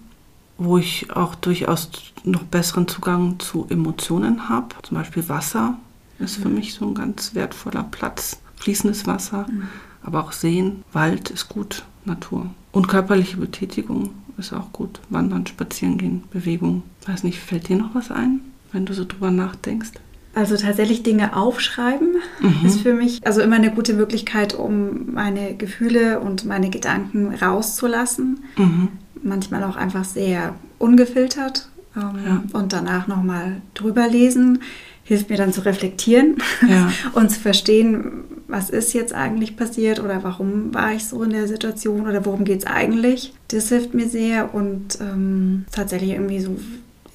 wo 0.57 0.77
ich 0.77 1.11
auch 1.11 1.35
durchaus 1.35 1.89
noch 2.23 2.43
besseren 2.43 2.87
Zugang 2.87 3.39
zu 3.39 3.65
Emotionen 3.69 4.49
habe. 4.49 4.75
Zum 4.83 4.97
Beispiel 4.97 5.27
Wasser 5.27 5.77
ist 6.19 6.37
für 6.37 6.47
mhm. 6.47 6.55
mich 6.55 6.73
so 6.73 6.85
ein 6.85 6.95
ganz 6.95 7.35
wertvoller 7.35 7.83
Platz. 7.83 8.39
Fließendes 8.57 9.05
Wasser, 9.05 9.45
mhm. 9.49 9.67
aber 10.03 10.23
auch 10.23 10.31
Seen, 10.31 10.83
Wald 10.93 11.29
ist 11.29 11.49
gut, 11.49 11.83
Natur. 12.05 12.49
Und 12.71 12.87
körperliche 12.87 13.37
Betätigung 13.37 14.11
ist 14.37 14.53
auch 14.53 14.71
gut. 14.71 15.01
Wandern, 15.09 15.45
spazieren 15.45 15.97
gehen, 15.97 16.23
Bewegung. 16.31 16.83
Weiß 17.05 17.23
nicht, 17.23 17.39
fällt 17.39 17.69
dir 17.69 17.77
noch 17.77 17.95
was 17.95 18.11
ein, 18.11 18.41
wenn 18.71 18.85
du 18.85 18.93
so 18.93 19.05
drüber 19.05 19.31
nachdenkst? 19.31 19.91
Also 20.35 20.57
tatsächlich 20.57 21.01
Dinge 21.01 21.35
aufschreiben 21.35 22.17
mhm. 22.41 22.65
ist 22.65 22.81
für 22.81 22.93
mich 22.93 23.25
also 23.25 23.39
immer 23.39 23.55
eine 23.55 23.71
gute 23.71 23.93
Möglichkeit, 23.93 24.53
um 24.53 25.13
meine 25.13 25.55
Gefühle 25.55 26.19
und 26.19 26.43
meine 26.43 26.69
Gedanken 26.69 27.33
rauszulassen. 27.33 28.43
Mhm. 28.57 28.89
Manchmal 29.23 29.63
auch 29.63 29.77
einfach 29.77 30.03
sehr 30.03 30.53
ungefiltert 30.77 31.69
ähm, 31.95 32.19
ja. 32.25 32.43
und 32.51 32.73
danach 32.73 33.07
nochmal 33.07 33.61
drüber 33.75 34.09
lesen. 34.09 34.59
Hilft 35.05 35.29
mir 35.29 35.37
dann 35.37 35.53
zu 35.53 35.61
reflektieren 35.61 36.37
ja. 36.67 36.91
und 37.13 37.31
zu 37.31 37.39
verstehen, 37.39 38.25
was 38.49 38.69
ist 38.69 38.93
jetzt 38.93 39.13
eigentlich 39.13 39.55
passiert 39.55 40.01
oder 40.01 40.23
warum 40.23 40.73
war 40.73 40.91
ich 40.93 41.05
so 41.05 41.23
in 41.23 41.29
der 41.29 41.47
Situation 41.47 42.07
oder 42.07 42.25
worum 42.25 42.43
geht 42.43 42.59
es 42.59 42.65
eigentlich. 42.65 43.33
Das 43.47 43.69
hilft 43.69 43.93
mir 43.93 44.09
sehr 44.09 44.53
und 44.53 44.99
ähm, 44.99 45.63
tatsächlich 45.71 46.11
irgendwie 46.11 46.41
so 46.41 46.57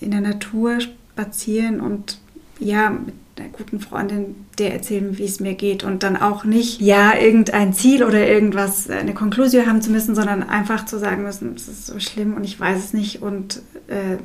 in 0.00 0.10
der 0.10 0.22
Natur 0.22 0.78
spazieren 0.80 1.80
und 1.80 2.18
ja, 2.60 2.90
mit 2.90 3.14
einer 3.36 3.48
guten 3.48 3.80
Freundin 3.80 4.46
der 4.58 4.72
erzählen, 4.74 5.16
wie 5.18 5.24
es 5.24 5.40
mir 5.40 5.54
geht 5.54 5.82
und 5.82 6.02
dann 6.02 6.16
auch 6.16 6.44
nicht, 6.44 6.80
ja, 6.80 7.16
irgendein 7.16 7.72
Ziel 7.72 8.04
oder 8.04 8.26
irgendwas, 8.26 8.88
eine 8.90 9.14
Konklusion 9.14 9.66
haben 9.66 9.82
zu 9.82 9.90
müssen, 9.90 10.14
sondern 10.14 10.42
einfach 10.42 10.84
zu 10.84 10.98
sagen 10.98 11.22
müssen, 11.22 11.54
es 11.56 11.66
ist 11.66 11.86
so 11.86 11.98
schlimm 11.98 12.34
und 12.34 12.44
ich 12.44 12.60
weiß 12.60 12.78
es 12.78 12.92
nicht 12.92 13.22
und 13.22 13.62
äh, 13.88 14.18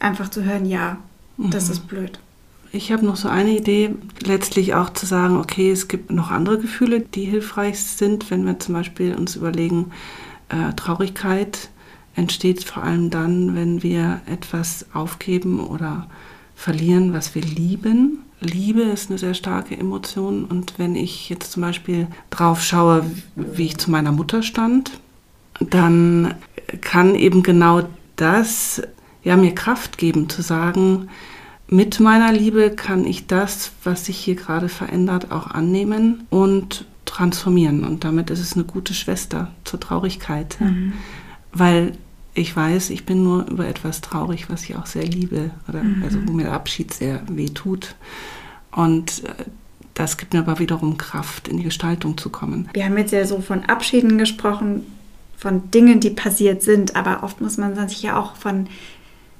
einfach 0.00 0.28
zu 0.30 0.44
hören, 0.44 0.66
ja, 0.66 0.98
mhm. 1.36 1.50
das 1.50 1.70
ist 1.70 1.86
blöd. 1.86 2.18
Ich 2.72 2.92
habe 2.92 3.04
noch 3.04 3.16
so 3.16 3.28
eine 3.28 3.56
Idee, 3.56 3.94
letztlich 4.22 4.74
auch 4.74 4.90
zu 4.90 5.04
sagen, 5.04 5.36
okay, 5.36 5.72
es 5.72 5.88
gibt 5.88 6.12
noch 6.12 6.30
andere 6.30 6.58
Gefühle, 6.58 7.00
die 7.00 7.24
hilfreich 7.24 7.80
sind, 7.80 8.30
wenn 8.30 8.46
wir 8.46 8.60
zum 8.60 8.74
Beispiel 8.74 9.14
uns 9.14 9.36
überlegen, 9.36 9.90
äh, 10.48 10.72
Traurigkeit 10.74 11.70
entsteht 12.14 12.64
vor 12.64 12.82
allem 12.82 13.10
dann, 13.10 13.54
wenn 13.54 13.82
wir 13.82 14.20
etwas 14.26 14.86
aufgeben 14.92 15.60
oder 15.60 16.06
verlieren, 16.60 17.14
was 17.14 17.34
wir 17.34 17.40
lieben. 17.40 18.18
Liebe 18.40 18.82
ist 18.82 19.08
eine 19.08 19.18
sehr 19.18 19.32
starke 19.32 19.74
Emotion 19.74 20.44
und 20.44 20.74
wenn 20.78 20.94
ich 20.94 21.30
jetzt 21.30 21.52
zum 21.52 21.62
Beispiel 21.62 22.06
drauf 22.28 22.62
schaue, 22.62 23.04
wie 23.34 23.64
ich 23.64 23.78
zu 23.78 23.90
meiner 23.90 24.12
Mutter 24.12 24.42
stand, 24.42 24.90
dann 25.58 26.34
kann 26.82 27.14
eben 27.14 27.42
genau 27.42 27.88
das 28.16 28.82
ja 29.24 29.38
mir 29.38 29.54
Kraft 29.54 29.96
geben 29.96 30.28
zu 30.28 30.42
sagen, 30.42 31.08
mit 31.66 31.98
meiner 31.98 32.30
Liebe 32.30 32.70
kann 32.70 33.06
ich 33.06 33.26
das, 33.26 33.72
was 33.82 34.04
sich 34.04 34.18
hier 34.18 34.34
gerade 34.34 34.68
verändert, 34.68 35.32
auch 35.32 35.46
annehmen 35.46 36.26
und 36.28 36.84
transformieren. 37.06 37.84
Und 37.84 38.04
damit 38.04 38.28
ist 38.28 38.40
es 38.40 38.54
eine 38.54 38.64
gute 38.64 38.92
Schwester 38.92 39.50
zur 39.64 39.80
Traurigkeit. 39.80 40.58
Mhm. 40.60 40.92
Weil 41.52 41.92
ich 42.40 42.56
weiß, 42.56 42.90
ich 42.90 43.04
bin 43.04 43.22
nur 43.22 43.46
über 43.48 43.66
etwas 43.66 44.00
traurig, 44.00 44.50
was 44.50 44.64
ich 44.64 44.76
auch 44.76 44.86
sehr 44.86 45.04
liebe, 45.04 45.50
oder 45.68 45.82
mhm. 45.82 46.02
also 46.02 46.18
wo 46.26 46.32
mir 46.32 46.44
der 46.44 46.52
Abschied 46.52 46.92
sehr 46.92 47.22
weh 47.28 47.48
tut. 47.48 47.94
Und 48.72 49.24
äh, 49.24 49.44
das 49.94 50.16
gibt 50.16 50.32
mir 50.32 50.40
aber 50.40 50.58
wiederum 50.58 50.96
Kraft, 50.96 51.48
in 51.48 51.58
die 51.58 51.64
Gestaltung 51.64 52.16
zu 52.16 52.30
kommen. 52.30 52.68
Wir 52.72 52.84
haben 52.84 52.96
jetzt 52.96 53.12
ja 53.12 53.26
so 53.26 53.40
von 53.40 53.64
Abschieden 53.64 54.18
gesprochen, 54.18 54.86
von 55.36 55.70
Dingen, 55.70 56.00
die 56.00 56.10
passiert 56.10 56.62
sind, 56.62 56.96
aber 56.96 57.22
oft 57.22 57.40
muss 57.40 57.56
man 57.56 57.88
sich 57.88 58.02
ja 58.02 58.18
auch 58.18 58.36
von 58.36 58.68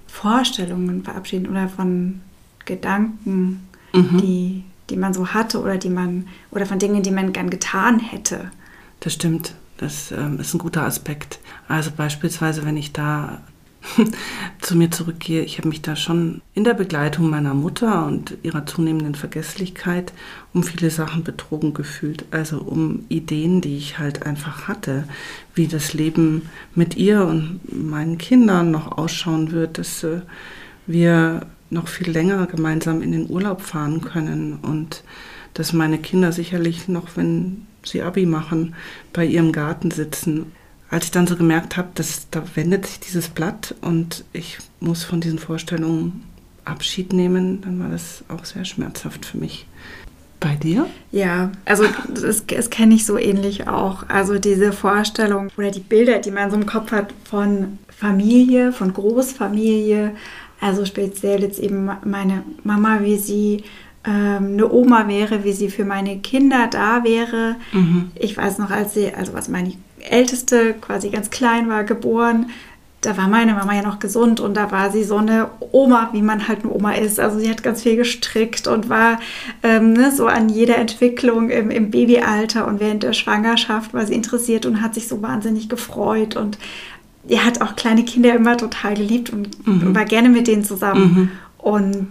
Vorstellungen 0.07 1.05
verabschieden 1.05 1.49
oder 1.49 1.69
von 1.69 2.21
Gedanken, 2.65 3.69
mhm. 3.93 4.19
die, 4.19 4.65
die 4.91 4.97
man 4.97 5.15
so 5.15 5.29
hatte 5.29 5.61
oder 5.61 5.79
die 5.79 5.91
man 5.91 6.27
oder 6.51 6.67
von 6.67 6.79
Dingen, 6.79 7.03
die 7.03 7.11
man 7.11 7.33
gern 7.33 7.51
getan 7.51 7.99
hätte. 7.99 8.51
Das 9.01 9.15
stimmt. 9.15 9.55
Das 9.81 10.13
ähm, 10.13 10.39
ist 10.39 10.53
ein 10.53 10.59
guter 10.59 10.83
Aspekt. 10.83 11.41
Also 11.67 11.91
beispielsweise, 11.91 12.67
wenn 12.67 12.77
ich 12.77 12.93
da 12.93 13.41
zu 14.61 14.77
mir 14.77 14.91
zurückgehe, 14.91 15.43
ich 15.43 15.57
habe 15.57 15.69
mich 15.69 15.81
da 15.81 15.97
schon 15.97 16.43
in 16.53 16.65
der 16.65 16.75
Begleitung 16.75 17.31
meiner 17.31 17.55
Mutter 17.55 18.05
und 18.05 18.37
ihrer 18.43 18.67
zunehmenden 18.67 19.15
Vergesslichkeit 19.15 20.13
um 20.53 20.65
viele 20.65 20.91
Sachen 20.91 21.25
betrogen 21.25 21.73
gefühlt. 21.73 22.27
Also 22.31 22.59
um 22.59 23.07
Ideen, 23.09 23.63
die 23.63 23.79
ich 23.79 23.99
halt 23.99 24.27
einfach 24.27 24.69
hatte, 24.69 25.05
wie 25.55 25.67
das 25.67 25.95
Leben 25.95 26.51
mit 26.75 26.99
ihr 26.99 27.25
und 27.25 27.61
meinen 27.73 28.19
Kindern 28.19 28.71
noch 28.71 28.99
ausschauen 28.99 29.51
wird, 29.51 29.79
dass 29.79 30.05
äh, 30.05 30.21
wir 30.87 31.47
noch 31.71 31.89
viel 31.89 32.11
länger 32.11 32.47
gemeinsam 32.49 33.01
in 33.01 33.13
den 33.13 33.31
Urlaub 33.31 33.63
fahren 33.63 34.03
können 34.03 34.59
und 34.61 35.05
dass 35.55 35.73
meine 35.73 35.97
Kinder 35.97 36.33
sicherlich 36.33 36.87
noch, 36.87 37.17
wenn 37.17 37.67
sie 37.85 38.03
Abi 38.03 38.27
machen, 38.27 38.75
bei 39.13 39.25
ihrem 39.25 39.53
Garten 39.53 39.91
sitzen. 39.91 40.53
Als 40.91 41.07
ich 41.07 41.11
dann 41.13 41.27
so 41.27 41.37
gemerkt 41.37 41.77
habe, 41.77 41.89
dass 41.95 42.29
da 42.31 42.43
wendet 42.55 42.87
sich 42.87 43.01
dieses 43.01 43.29
Blatt 43.29 43.75
und 43.81 44.25
ich 44.33 44.59
muss 44.81 45.05
von 45.05 45.21
diesen 45.21 45.39
Vorstellungen 45.39 46.25
Abschied 46.65 47.13
nehmen, 47.13 47.61
dann 47.63 47.81
war 47.81 47.89
das 47.89 48.25
auch 48.29 48.45
sehr 48.45 48.65
schmerzhaft 48.65 49.25
für 49.25 49.39
mich. 49.39 49.67
Bei 50.41 50.57
dir? 50.57 50.87
Ja, 51.13 51.53
also 51.67 51.85
das, 52.09 52.47
das 52.47 52.71
kenne 52.71 52.95
ich 52.95 53.05
so 53.05 53.19
ähnlich 53.19 53.69
auch. 53.69 54.09
Also 54.09 54.39
diese 54.39 54.73
Vorstellung 54.73 55.51
oder 55.59 55.71
die 55.71 55.81
Bilder, 55.81 56.19
die 56.19 56.31
man 56.31 56.51
so 56.51 56.57
im 56.57 56.65
Kopf 56.65 56.93
hat 56.93 57.13
von 57.25 57.79
Familie, 57.89 58.73
von 58.73 58.95
Großfamilie, 58.95 60.13
also 60.61 60.87
speziell 60.87 61.43
jetzt 61.43 61.59
eben 61.59 61.91
meine 62.05 62.43
Mama, 62.65 63.01
wie 63.03 63.19
sie 63.19 63.65
ähm, 64.05 64.53
eine 64.55 64.73
Oma 64.73 65.09
wäre, 65.09 65.45
wie 65.45 65.53
sie 65.53 65.69
für 65.69 65.85
meine 65.85 66.19
Kinder 66.19 66.69
da 66.71 67.05
wäre. 67.05 67.57
Mhm. 67.73 68.11
Ich 68.15 68.37
weiß 68.37 68.59
noch, 68.59 68.71
als 68.71 68.95
sie, 68.95 69.13
also 69.13 69.35
als 69.35 69.49
meine 69.49 69.73
Älteste 70.01 70.75
quasi 70.81 71.11
ganz 71.11 71.31
klein 71.31 71.69
war, 71.69 71.85
geboren, 71.85 72.47
da 73.03 73.17
war 73.17 73.29
meine 73.29 73.55
Mama 73.55 73.75
ja 73.75 73.83
noch 73.83 73.99
gesund 73.99 74.41
und 74.41 74.55
da 74.55 74.71
war 74.71 74.91
sie 74.91 75.05
so 75.05 75.17
eine 75.17 75.49
Oma, 75.73 76.11
wie 76.13 76.21
man 76.21 76.49
halt 76.49 76.65
eine 76.65 76.73
Oma 76.73 76.93
ist. 76.93 77.19
Also 77.19 77.39
sie 77.39 77.49
hat 77.49 77.63
ganz 77.63 77.83
viel 77.83 77.97
gestrickt 77.97 78.67
und 78.67 78.91
war 78.91 79.19
ähm, 79.63 79.95
ne, 79.95 80.13
so 80.13 80.27
an 80.27 80.51
jeder 80.51 80.77
Entwicklung 80.77 81.49
im, 81.49 81.71
im, 81.71 81.91
Babyalter 81.91 82.67
und 82.67 82.79
während 82.79 83.03
der 83.03 83.15
Schwangerschaft 83.15 83.95
war 83.95 84.07
sie 84.07 84.15
interessiert 84.15 84.67
und 84.67 84.83
hat 84.83 84.95
sich 84.95 85.09
so 85.09 85.23
wahnsinnig 85.23 85.71
gefreut 85.71 86.37
und 86.37 86.59
er 87.27 87.45
hat 87.45 87.63
auch 87.63 87.75
kleine 87.77 88.05
Kinder 88.05 88.35
immer 88.35 88.57
total 88.57 88.95
geliebt 88.95 89.31
und 89.31 89.67
mhm. 89.67 89.95
war 89.95 90.05
gerne 90.05 90.29
mit 90.29 90.47
denen 90.47 90.65
zusammen. 90.65 91.03
Mhm. 91.03 91.31
Und 91.59 92.09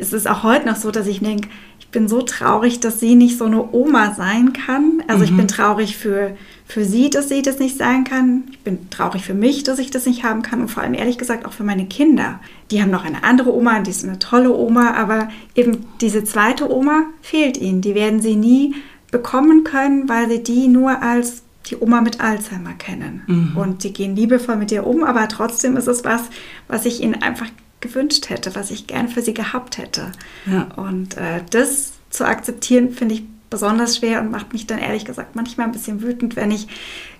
es 0.00 0.12
ist 0.12 0.28
auch 0.28 0.42
heute 0.42 0.66
noch 0.66 0.76
so, 0.76 0.90
dass 0.90 1.06
ich 1.06 1.20
denke, 1.20 1.48
ich 1.80 1.88
bin 1.88 2.08
so 2.08 2.20
traurig, 2.20 2.80
dass 2.80 3.00
sie 3.00 3.14
nicht 3.14 3.38
so 3.38 3.46
eine 3.46 3.72
Oma 3.72 4.14
sein 4.14 4.52
kann. 4.52 5.02
Also 5.08 5.20
mhm. 5.20 5.24
ich 5.24 5.36
bin 5.36 5.48
traurig 5.48 5.96
für, 5.96 6.36
für 6.66 6.84
sie, 6.84 7.08
dass 7.08 7.30
sie 7.30 7.40
das 7.40 7.58
nicht 7.58 7.78
sein 7.78 8.04
kann. 8.04 8.44
Ich 8.50 8.58
bin 8.58 8.90
traurig 8.90 9.24
für 9.24 9.32
mich, 9.32 9.64
dass 9.64 9.78
ich 9.78 9.90
das 9.90 10.04
nicht 10.04 10.22
haben 10.22 10.42
kann. 10.42 10.60
Und 10.60 10.68
vor 10.68 10.82
allem 10.82 10.92
ehrlich 10.92 11.16
gesagt 11.16 11.46
auch 11.46 11.52
für 11.52 11.64
meine 11.64 11.86
Kinder. 11.86 12.40
Die 12.70 12.82
haben 12.82 12.90
noch 12.90 13.06
eine 13.06 13.24
andere 13.24 13.54
Oma, 13.54 13.80
die 13.80 13.90
ist 13.90 14.04
eine 14.04 14.18
tolle 14.18 14.54
Oma, 14.54 14.94
aber 14.94 15.30
eben 15.54 15.86
diese 16.02 16.24
zweite 16.24 16.70
Oma 16.70 17.04
fehlt 17.22 17.56
ihnen. 17.56 17.80
Die 17.80 17.94
werden 17.94 18.20
sie 18.20 18.36
nie 18.36 18.74
bekommen 19.10 19.64
können, 19.64 20.10
weil 20.10 20.28
sie 20.28 20.42
die 20.42 20.68
nur 20.68 21.02
als 21.02 21.42
die 21.70 21.76
Oma 21.80 22.02
mit 22.02 22.20
Alzheimer 22.20 22.74
kennen. 22.74 23.22
Mhm. 23.26 23.56
Und 23.56 23.84
die 23.84 23.94
gehen 23.94 24.14
liebevoll 24.14 24.56
mit 24.56 24.72
ihr 24.72 24.86
um, 24.86 25.04
aber 25.04 25.26
trotzdem 25.28 25.76
ist 25.78 25.88
es 25.88 26.04
was, 26.04 26.22
was 26.66 26.84
ich 26.84 27.02
ihnen 27.02 27.22
einfach 27.22 27.48
gewünscht 27.80 28.30
hätte, 28.30 28.54
was 28.54 28.70
ich 28.70 28.86
gern 28.86 29.08
für 29.08 29.22
sie 29.22 29.34
gehabt 29.34 29.78
hätte. 29.78 30.12
Ja. 30.46 30.68
Und 30.76 31.16
äh, 31.16 31.42
das 31.50 31.92
zu 32.10 32.26
akzeptieren, 32.26 32.90
finde 32.90 33.16
ich 33.16 33.24
besonders 33.50 33.96
schwer 33.96 34.20
und 34.20 34.30
macht 34.30 34.52
mich 34.52 34.66
dann 34.66 34.78
ehrlich 34.78 35.04
gesagt 35.04 35.34
manchmal 35.36 35.66
ein 35.66 35.72
bisschen 35.72 36.02
wütend, 36.02 36.36
wenn 36.36 36.50
ich 36.50 36.68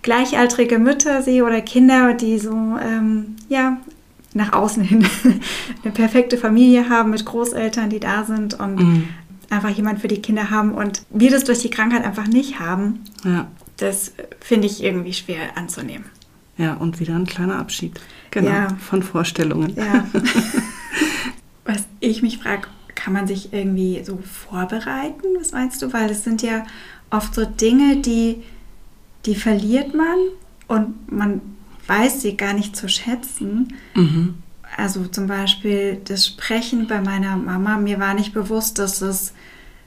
gleichaltrige 0.03 0.79
Mütter 0.79 1.23
sehe 1.23 1.45
oder 1.45 1.61
Kinder, 1.61 2.15
die 2.15 2.39
so, 2.39 2.51
ähm, 2.51 3.37
ja, 3.49 3.79
nach 4.35 4.53
außen 4.53 4.83
hin 4.83 5.07
eine 5.85 5.93
perfekte 5.93 6.37
Familie 6.37 6.89
haben 6.89 7.11
mit 7.11 7.25
Großeltern, 7.25 7.91
die 7.91 8.01
da 8.01 8.25
sind 8.25 8.59
und 8.59 8.77
mhm. 8.77 9.09
einfach 9.49 9.71
jemand 9.71 10.01
für 10.01 10.09
die 10.09 10.21
Kinder 10.21 10.51
haben 10.51 10.73
und 10.73 11.03
wir 11.11 11.31
das 11.31 11.45
durch 11.45 11.61
die 11.61 11.71
Krankheit 11.71 12.05
einfach 12.05 12.27
nicht 12.27 12.61
haben. 12.61 13.05
Ja. 13.25 13.49
Das 13.79 14.13
finde 14.41 14.67
ich 14.67 14.83
irgendwie 14.83 15.15
schwer 15.15 15.57
anzunehmen. 15.57 16.05
Ja, 16.59 16.75
und 16.75 17.01
wieder 17.01 17.15
ein 17.15 17.27
kleiner 17.27 17.59
Abschied. 17.59 17.99
Genau, 18.31 18.51
ja. 18.51 18.69
von 18.81 19.03
Vorstellungen. 19.03 19.75
Ja. 19.77 20.07
Was 21.65 21.85
ich 22.01 22.23
mich 22.23 22.39
frage, 22.39 22.69
kann 22.95 23.13
man 23.13 23.27
sich 23.27 23.53
irgendwie 23.53 24.03
so 24.05 24.19
vorbereiten? 24.19 25.27
Was 25.39 25.53
meinst 25.53 25.83
du? 25.83 25.93
Weil 25.93 26.11
es 26.11 26.25
sind 26.25 26.43
ja 26.43 26.67
oft 27.11 27.35
so 27.35 27.45
Dinge, 27.45 27.99
die, 27.99 28.43
die 29.25 29.35
verliert 29.35 29.95
man 29.95 30.19
und 30.67 31.11
man 31.11 31.41
weiß 31.87 32.23
sie 32.23 32.37
gar 32.37 32.53
nicht 32.53 32.77
zu 32.77 32.89
schätzen. 32.89 33.75
Mhm. 33.95 34.35
Also 34.77 35.07
zum 35.07 35.27
Beispiel 35.27 36.01
das 36.05 36.27
Sprechen 36.27 36.87
bei 36.87 37.01
meiner 37.01 37.37
Mama. 37.37 37.79
Mir 37.79 37.99
war 37.99 38.15
nicht 38.15 38.35
bewusst, 38.35 38.79
dass 38.79 39.01
es 39.01 39.33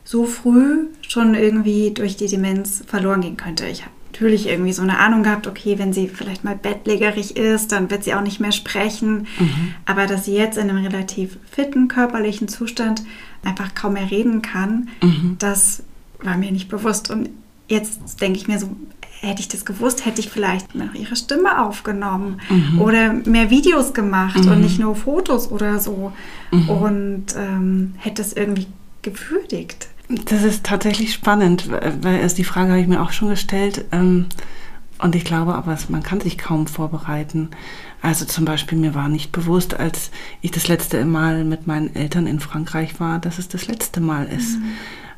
so 0.04 0.26
früh 0.26 0.88
schon 1.08 1.36
irgendwie 1.36 1.92
durch 1.92 2.18
die 2.18 2.28
Demenz 2.28 2.84
verloren 2.88 3.22
gehen 3.22 3.38
könnte. 3.38 3.68
Ich 3.68 3.82
habe 3.84 3.92
natürlich 4.22 4.48
irgendwie 4.48 4.72
so 4.72 4.84
eine 4.84 5.00
Ahnung 5.00 5.24
gehabt, 5.24 5.48
okay, 5.48 5.80
wenn 5.80 5.94
sie 5.94 6.08
vielleicht 6.08 6.44
mal 6.44 6.56
bettlägerig 6.56 7.38
ist, 7.38 7.72
dann 7.72 7.90
wird 7.90 8.04
sie 8.04 8.14
auch 8.14 8.22
nicht 8.22 8.40
mehr 8.40 8.52
sprechen. 8.52 9.26
Mhm. 9.40 9.74
Aber 9.88 10.06
dass 10.06 10.26
sie 10.26 10.36
jetzt 10.36 10.60
in 10.60 10.70
einem 10.70 10.86
relativ 10.86 11.40
fitten 11.50 11.88
körperlichen 11.88 12.48
Zustand 12.48 13.02
einfach 13.44 13.74
kaum 13.74 13.94
mehr 13.94 14.12
reden 14.12 14.44
kann, 14.44 14.90
mhm. 15.02 15.38
das 15.40 15.82
war 16.22 16.38
mir 16.38 16.52
nicht 16.52 16.70
bewusst. 16.70 17.10
Und 17.10 17.30
jetzt 17.68 18.22
denke 18.22 18.38
ich 18.38 18.48
mir 18.48 18.60
so, 18.60 18.70
hätte 19.22 19.42
ich 19.42 19.48
das 19.48 19.66
gewusst, 19.66 20.06
hätte 20.06 20.20
ich 20.20 20.30
vielleicht 20.30 20.76
noch 20.76 20.94
ihre 20.94 21.16
Stimme 21.16 21.64
aufgenommen 21.64 22.42
mhm. 22.48 22.80
oder 22.80 23.14
mehr 23.14 23.50
Videos 23.50 23.94
gemacht 23.96 24.38
und 24.38 24.56
mhm. 24.56 24.62
nicht 24.62 24.80
nur 24.80 24.96
Fotos 24.96 25.50
oder 25.50 25.80
so 25.80 26.14
mhm. 26.52 26.70
und 26.70 27.26
ähm, 27.36 27.94
hätte 27.98 28.22
es 28.22 28.34
irgendwie 28.34 28.68
gewürdigt. 29.02 29.88
Das 30.26 30.44
ist 30.44 30.66
tatsächlich 30.66 31.14
spannend, 31.14 31.70
weil 31.70 32.20
erst 32.20 32.38
die 32.38 32.44
Frage 32.44 32.72
habe 32.72 32.82
ich 32.82 32.88
mir 32.88 33.02
auch 33.02 33.12
schon 33.12 33.30
gestellt. 33.30 33.86
Ähm, 33.92 34.28
und 35.00 35.16
ich 35.16 35.26
glaube 35.26 35.56
aber, 35.56 35.78
man 35.90 36.04
kann 36.04 36.22
sich 36.22 36.38
kaum 36.38 36.68
vorbereiten. 36.68 37.50
Also 38.02 38.26
zum 38.26 38.46
Beispiel, 38.46 38.78
mir 38.78 38.94
war 38.94 39.10
nicht 39.10 39.32
bewusst, 39.32 39.80
als 39.80 40.12
ich 40.42 40.52
das 40.52 40.68
letzte 40.68 41.04
Mal 41.06 41.44
mit 41.44 41.66
meinen 41.66 41.96
Eltern 41.96 42.28
in 42.28 42.40
Frankreich 42.40 43.00
war, 43.00 43.20
dass 43.20 43.40
es 43.40 43.48
das 43.48 43.68
letzte 43.68 44.00
Mal 44.02 44.28
ist. 44.28 44.60
Mhm. 44.60 44.64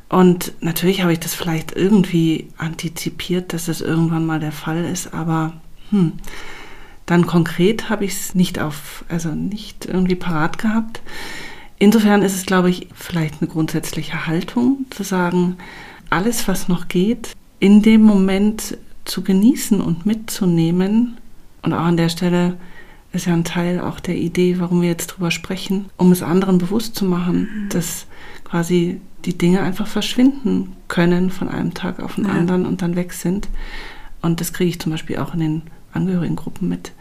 Und 0.08 0.52
natürlich 0.60 1.02
habe 1.02 1.12
ich 1.12 1.20
das 1.20 1.34
vielleicht 1.34 1.72
irgendwie 1.72 2.48
antizipiert, 2.56 3.52
dass 3.52 3.66
das 3.66 3.80
irgendwann 3.80 4.26
mal 4.26 4.40
der 4.40 4.52
Fall 4.52 4.84
ist, 4.84 5.12
aber 5.12 5.54
hm, 5.90 6.12
dann 7.06 7.26
konkret 7.26 7.90
habe 7.90 8.04
ich 8.04 8.12
es 8.12 8.34
nicht 8.34 8.58
auf, 8.58 9.04
also 9.08 9.30
nicht 9.30 9.86
irgendwie 9.86 10.14
parat 10.14 10.58
gehabt. 10.58 11.02
Insofern 11.78 12.22
ist 12.22 12.34
es, 12.34 12.46
glaube 12.46 12.70
ich, 12.70 12.88
vielleicht 12.94 13.40
eine 13.40 13.50
grundsätzliche 13.50 14.26
Haltung 14.26 14.86
zu 14.90 15.02
sagen, 15.02 15.56
alles, 16.10 16.46
was 16.46 16.68
noch 16.68 16.88
geht, 16.88 17.32
in 17.58 17.82
dem 17.82 18.02
Moment 18.02 18.78
zu 19.04 19.22
genießen 19.22 19.80
und 19.80 20.06
mitzunehmen. 20.06 21.18
Und 21.62 21.72
auch 21.72 21.84
an 21.84 21.96
der 21.96 22.08
Stelle 22.08 22.56
ist 23.12 23.26
ja 23.26 23.32
ein 23.32 23.44
Teil 23.44 23.80
auch 23.80 24.00
der 24.00 24.16
Idee, 24.16 24.58
warum 24.58 24.82
wir 24.82 24.88
jetzt 24.88 25.08
drüber 25.08 25.30
sprechen, 25.30 25.86
um 25.96 26.12
es 26.12 26.22
anderen 26.22 26.58
bewusst 26.58 26.96
zu 26.96 27.04
machen, 27.04 27.64
mhm. 27.64 27.68
dass 27.70 28.06
quasi 28.44 29.00
die 29.24 29.38
Dinge 29.38 29.60
einfach 29.60 29.86
verschwinden 29.86 30.72
können 30.88 31.30
von 31.30 31.48
einem 31.48 31.74
Tag 31.74 32.00
auf 32.00 32.16
den 32.16 32.26
ja. 32.26 32.32
anderen 32.32 32.66
und 32.66 32.82
dann 32.82 32.96
weg 32.96 33.12
sind. 33.12 33.48
Und 34.20 34.40
das 34.40 34.52
kriege 34.52 34.70
ich 34.70 34.80
zum 34.80 34.92
Beispiel 34.92 35.18
auch 35.18 35.34
in 35.34 35.40
den 35.40 35.62
Angehörigengruppen 35.92 36.68
mit 36.68 36.92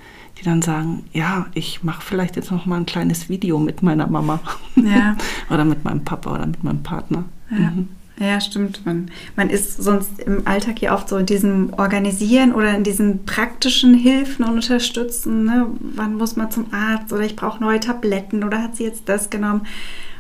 die 0.44 0.50
dann 0.50 0.62
sagen, 0.62 1.04
ja, 1.14 1.48
ich 1.54 1.84
mache 1.84 2.04
vielleicht 2.04 2.36
jetzt 2.36 2.52
noch 2.52 2.66
mal 2.66 2.78
ein 2.78 2.86
kleines 2.86 3.30
Video 3.30 3.60
mit 3.60 3.82
meiner 3.82 4.08
Mama 4.08 4.40
ja. 4.76 5.16
oder 5.50 5.64
mit 5.64 5.84
meinem 5.84 6.04
Papa 6.04 6.34
oder 6.34 6.46
mit 6.46 6.64
meinem 6.64 6.84
Partner. 6.84 7.26
Ja. 7.50 7.72
Mhm. 7.72 7.90
Ja, 8.20 8.40
stimmt. 8.40 8.86
Man, 8.86 9.10
man 9.36 9.50
ist 9.50 9.82
sonst 9.82 10.20
im 10.20 10.46
Alltag 10.46 10.80
hier 10.80 10.94
oft 10.94 11.10
so 11.10 11.18
in 11.18 11.26
diesem 11.26 11.74
Organisieren 11.74 12.54
oder 12.54 12.76
in 12.76 12.84
diesen 12.84 13.26
praktischen 13.26 13.96
Hilfen 13.96 14.46
und 14.46 14.54
Unterstützen. 14.54 15.46
Ne? 15.46 15.66
Wann 15.80 16.16
muss 16.16 16.36
man 16.36 16.52
zum 16.52 16.68
Arzt 16.72 17.12
oder 17.12 17.24
ich 17.24 17.36
brauche 17.36 17.62
neue 17.62 17.80
Tabletten 17.80 18.44
oder 18.44 18.62
hat 18.62 18.76
sie 18.76 18.84
jetzt 18.84 19.10
das 19.10 19.32
genommen? 19.32 19.66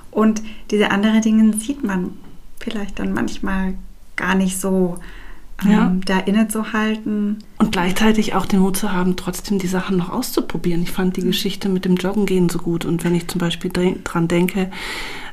Und 0.09 0.41
diese 0.71 0.89
anderen 0.89 1.21
Dinge 1.21 1.53
sieht 1.53 1.83
man 1.83 2.11
vielleicht 2.59 2.97
dann 2.97 3.13
manchmal 3.13 3.75
gar 4.15 4.35
nicht 4.35 4.59
so 4.59 4.97
ähm, 5.63 5.71
ja. 5.71 5.95
da 6.05 6.19
innezuhalten. 6.19 7.37
Und 7.57 7.71
gleichzeitig 7.71 8.35
auch 8.35 8.45
den 8.45 8.59
Mut 8.59 8.77
zu 8.77 8.91
haben, 8.91 9.15
trotzdem 9.15 9.59
die 9.59 9.67
Sachen 9.67 9.97
noch 9.97 10.09
auszuprobieren. 10.09 10.83
Ich 10.83 10.91
fand 10.91 11.17
die 11.17 11.21
mhm. 11.21 11.27
Geschichte 11.27 11.69
mit 11.69 11.85
dem 11.85 11.95
Joggen 11.95 12.25
gehen 12.25 12.49
so 12.49 12.59
gut. 12.59 12.85
Und 12.85 13.03
wenn 13.03 13.15
ich 13.15 13.27
zum 13.27 13.39
Beispiel 13.39 13.71
dran 14.03 14.27
denke, 14.27 14.69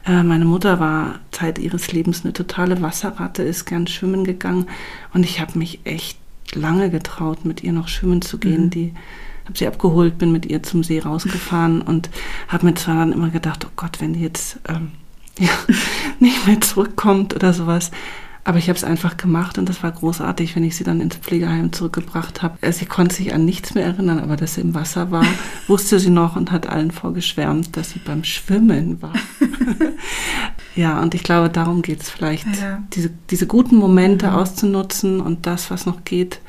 äh, 0.07 0.23
meine 0.23 0.45
Mutter 0.45 0.81
war 0.81 1.21
Zeit 1.31 1.59
ihres 1.59 1.93
Lebens 1.93 2.25
eine 2.25 2.33
totale 2.33 2.81
Wasserratte, 2.83 3.43
ist 3.43 3.65
gern 3.65 3.87
schwimmen 3.87 4.25
gegangen. 4.25 4.67
Und 5.13 5.25
ich 5.25 5.41
habe 5.41 5.59
mich 5.59 5.81
echt 5.85 6.19
lange 6.55 6.91
getraut, 6.91 7.45
mit 7.45 7.63
ihr 7.63 7.73
noch 7.73 7.89
schwimmen 7.89 8.23
zu 8.23 8.39
gehen. 8.39 8.67
Mhm. 8.67 8.71
Die 8.71 8.95
habe 9.47 9.59
sie 9.59 9.67
abgeholt, 9.67 10.19
bin 10.19 10.33
mit 10.33 10.47
ihr 10.47 10.63
zum 10.63 10.83
See 10.83 11.01
rausgefahren 11.01 11.83
und 11.87 12.11
habe 12.49 12.67
mir 12.67 12.75
zwar 12.75 12.97
dann 12.97 13.13
immer 13.13 13.31
gedacht, 13.31 13.67
oh 13.67 13.73
Gott, 13.77 14.01
wenn 14.01 14.13
die 14.13 14.21
jetzt 14.21 14.59
ähm, 14.69 14.93
ja, 15.39 15.51
nicht 16.19 16.47
mehr 16.47 16.61
zurückkommt 16.61 17.35
oder 17.35 17.53
sowas. 17.53 17.91
Aber 18.45 18.59
ich 18.59 18.69
habe 18.69 18.77
es 18.77 18.85
einfach 18.85 19.17
gemacht 19.17 19.59
und 19.59 19.69
das 19.69 19.83
war 19.83 19.93
großartig, 19.93 20.57
wenn 20.57 20.65
ich 20.65 20.77
sie 20.77 20.85
dann 20.85 21.01
ins 21.01 21.17
Pflegeheim 21.17 21.73
zurückgebracht 21.73 22.43
habe. 22.43 22.73
Sie 22.73 22.87
konnte 22.87 23.15
sich 23.15 23.35
an 23.35 23.45
nichts 23.45 23.75
mehr 23.75 23.85
erinnern, 23.85 24.19
aber 24.19 24.37
dass 24.37 24.55
sie 24.55 24.63
im 24.63 24.75
Wasser 24.75 25.11
war, 25.11 25.27
wusste 25.67 25.99
sie 26.01 26.11
noch 26.11 26.37
und 26.37 26.51
hat 26.51 26.67
allen 26.67 26.91
vorgeschwärmt, 26.91 27.77
dass 27.77 27.91
sie 27.91 27.99
beim 27.99 28.25
Schwimmen 28.25 29.03
war. 29.03 29.13
ja, 30.75 31.01
und 31.01 31.15
ich 31.15 31.23
glaube, 31.23 31.51
darum 31.51 31.83
geht 31.83 32.01
es 32.01 32.11
vielleicht, 32.11 32.47
ja. 32.61 32.83
diese, 32.95 33.11
diese 33.31 33.47
guten 33.47 33.77
Momente 33.77 34.29
mhm. 34.29 34.35
auszunutzen 34.35 35.21
und 35.21 35.47
das, 35.47 35.71
was 35.71 35.85
noch 35.85 36.05
geht, 36.05 36.41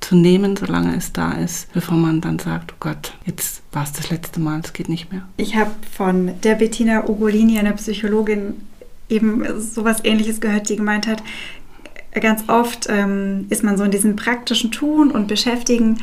zu 0.00 0.16
nehmen, 0.16 0.56
solange 0.56 0.96
es 0.96 1.12
da 1.12 1.32
ist, 1.32 1.72
bevor 1.72 1.96
man 1.96 2.20
dann 2.20 2.38
sagt, 2.38 2.72
oh 2.72 2.76
Gott, 2.80 3.14
jetzt 3.26 3.62
war 3.72 3.84
es 3.84 3.92
das 3.92 4.10
letzte 4.10 4.40
Mal, 4.40 4.60
es 4.64 4.72
geht 4.72 4.88
nicht 4.88 5.12
mehr. 5.12 5.22
Ich 5.36 5.56
habe 5.56 5.70
von 5.94 6.32
der 6.42 6.54
Bettina 6.54 7.08
Ugolini, 7.08 7.58
einer 7.58 7.72
Psychologin, 7.72 8.54
eben 9.10 9.44
sowas 9.60 9.98
ähnliches 10.04 10.40
gehört, 10.40 10.68
die 10.68 10.76
gemeint 10.76 11.06
hat, 11.06 11.22
ganz 12.12 12.44
oft 12.48 12.86
ähm, 12.88 13.46
ist 13.50 13.62
man 13.62 13.76
so 13.76 13.84
in 13.84 13.90
diesem 13.90 14.16
praktischen 14.16 14.70
Tun 14.70 15.10
und 15.10 15.28
Beschäftigen, 15.28 15.98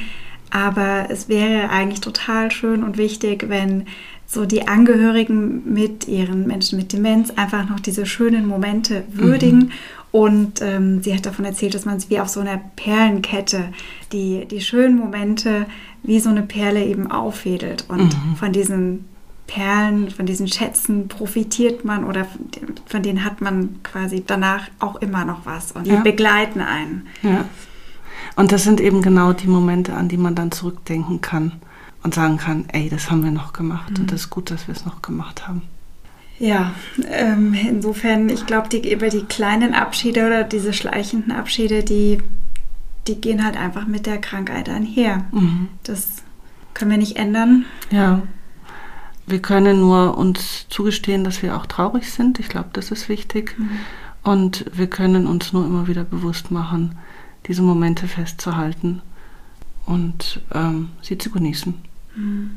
aber 0.49 1.07
es 1.09 1.27
wäre 1.27 1.69
eigentlich 1.69 2.01
total 2.01 2.51
schön 2.51 2.83
und 2.83 2.97
wichtig, 2.97 3.45
wenn 3.49 3.85
so 4.25 4.45
die 4.45 4.67
Angehörigen 4.67 5.73
mit 5.73 6.07
ihren 6.07 6.47
Menschen 6.47 6.77
mit 6.77 6.91
Demenz 6.91 7.31
einfach 7.31 7.67
noch 7.69 7.79
diese 7.79 8.05
schönen 8.05 8.45
Momente 8.45 9.03
würdigen. 9.11 9.59
Mhm. 9.59 9.71
Und 10.11 10.61
ähm, 10.61 11.01
sie 11.01 11.13
hat 11.13 11.25
davon 11.25 11.45
erzählt, 11.45 11.75
dass 11.75 11.85
man 11.85 11.97
es 11.97 12.09
wie 12.09 12.19
auf 12.19 12.27
so 12.27 12.39
einer 12.39 12.59
Perlenkette, 12.75 13.69
die, 14.11 14.45
die 14.45 14.61
schönen 14.61 14.97
Momente 14.97 15.65
wie 16.03 16.19
so 16.19 16.29
eine 16.29 16.43
Perle 16.43 16.83
eben 16.83 17.09
auffädelt. 17.09 17.85
Und 17.87 18.15
mhm. 18.15 18.35
von 18.35 18.51
diesen 18.51 19.05
Perlen, 19.47 20.09
von 20.11 20.25
diesen 20.25 20.47
Schätzen 20.47 21.07
profitiert 21.07 21.85
man 21.85 22.03
oder 22.03 22.27
von 22.85 23.01
denen 23.01 23.23
hat 23.23 23.41
man 23.41 23.79
quasi 23.81 24.23
danach 24.25 24.67
auch 24.79 24.97
immer 24.97 25.25
noch 25.25 25.45
was 25.45 25.71
und 25.71 25.87
die 25.87 25.91
ja. 25.91 26.01
begleiten 26.01 26.61
einen. 26.61 27.07
Ja. 27.23 27.45
Und 28.35 28.51
das 28.51 28.63
sind 28.63 28.79
eben 28.81 29.01
genau 29.01 29.33
die 29.33 29.47
Momente, 29.47 29.93
an 29.93 30.09
die 30.09 30.17
man 30.17 30.35
dann 30.35 30.51
zurückdenken 30.51 31.21
kann 31.21 31.53
und 32.03 32.13
sagen 32.13 32.37
kann, 32.37 32.65
ey, 32.71 32.89
das 32.89 33.09
haben 33.09 33.23
wir 33.23 33.31
noch 33.31 33.53
gemacht 33.53 33.91
mhm. 33.91 34.01
und 34.01 34.11
das 34.11 34.21
ist 34.21 34.29
gut, 34.29 34.51
dass 34.51 34.67
wir 34.67 34.75
es 34.75 34.85
noch 34.85 35.01
gemacht 35.01 35.47
haben. 35.47 35.63
Ja, 36.39 36.73
ähm, 37.09 37.55
insofern, 37.55 38.29
ich 38.29 38.45
glaube, 38.45 38.69
die, 38.69 38.91
über 38.91 39.09
die 39.09 39.23
kleinen 39.23 39.73
Abschiede 39.73 40.27
oder 40.27 40.43
diese 40.43 40.71
schleichenden 40.71 41.31
Abschiede, 41.31 41.83
die, 41.83 42.19
die 43.07 43.19
gehen 43.19 43.43
halt 43.43 43.57
einfach 43.57 43.87
mit 43.87 44.05
der 44.05 44.19
Krankheit 44.19 44.69
einher. 44.69 45.25
Mhm. 45.31 45.69
Das 45.83 46.07
können 46.75 46.91
wir 46.91 46.97
nicht 46.99 47.17
ändern. 47.17 47.65
Ja. 47.89 48.21
Wir 49.27 49.41
können 49.41 49.81
nur 49.81 50.17
uns 50.17 50.67
zugestehen, 50.69 51.25
dass 51.25 51.43
wir 51.43 51.57
auch 51.57 51.65
traurig 51.65 52.09
sind. 52.09 52.39
Ich 52.39 52.47
glaube, 52.47 52.69
das 52.71 52.91
ist 52.91 53.09
wichtig. 53.09 53.59
Mhm. 53.59 53.69
Und 54.23 54.65
wir 54.73 54.87
können 54.87 55.27
uns 55.27 55.51
nur 55.51 55.65
immer 55.65 55.87
wieder 55.87 56.05
bewusst 56.05 56.49
machen, 56.49 56.97
diese 57.45 57.61
Momente 57.61 58.07
festzuhalten 58.07 59.01
und 59.85 60.41
ähm, 60.53 60.89
sie 61.01 61.17
zu 61.17 61.29
genießen. 61.29 61.75
Mhm. 62.15 62.51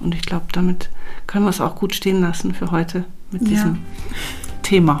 Und 0.00 0.14
ich 0.16 0.22
glaube, 0.22 0.46
damit 0.52 0.90
können 1.28 1.44
wir 1.44 1.50
es 1.50 1.60
auch 1.60 1.76
gut 1.76 1.94
stehen 1.94 2.20
lassen 2.20 2.54
für 2.54 2.72
heute 2.72 3.04
mit 3.30 3.42
ja. 3.42 3.48
diesem 3.48 3.78
Thema. 4.62 5.00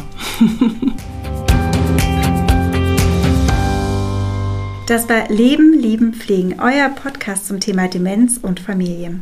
Das 4.86 5.08
war 5.08 5.28
Leben, 5.30 5.72
Lieben, 5.72 6.12
Pflegen, 6.12 6.60
euer 6.60 6.90
Podcast 6.90 7.46
zum 7.46 7.58
Thema 7.58 7.88
Demenz 7.88 8.36
und 8.36 8.60
Familie. 8.60 9.20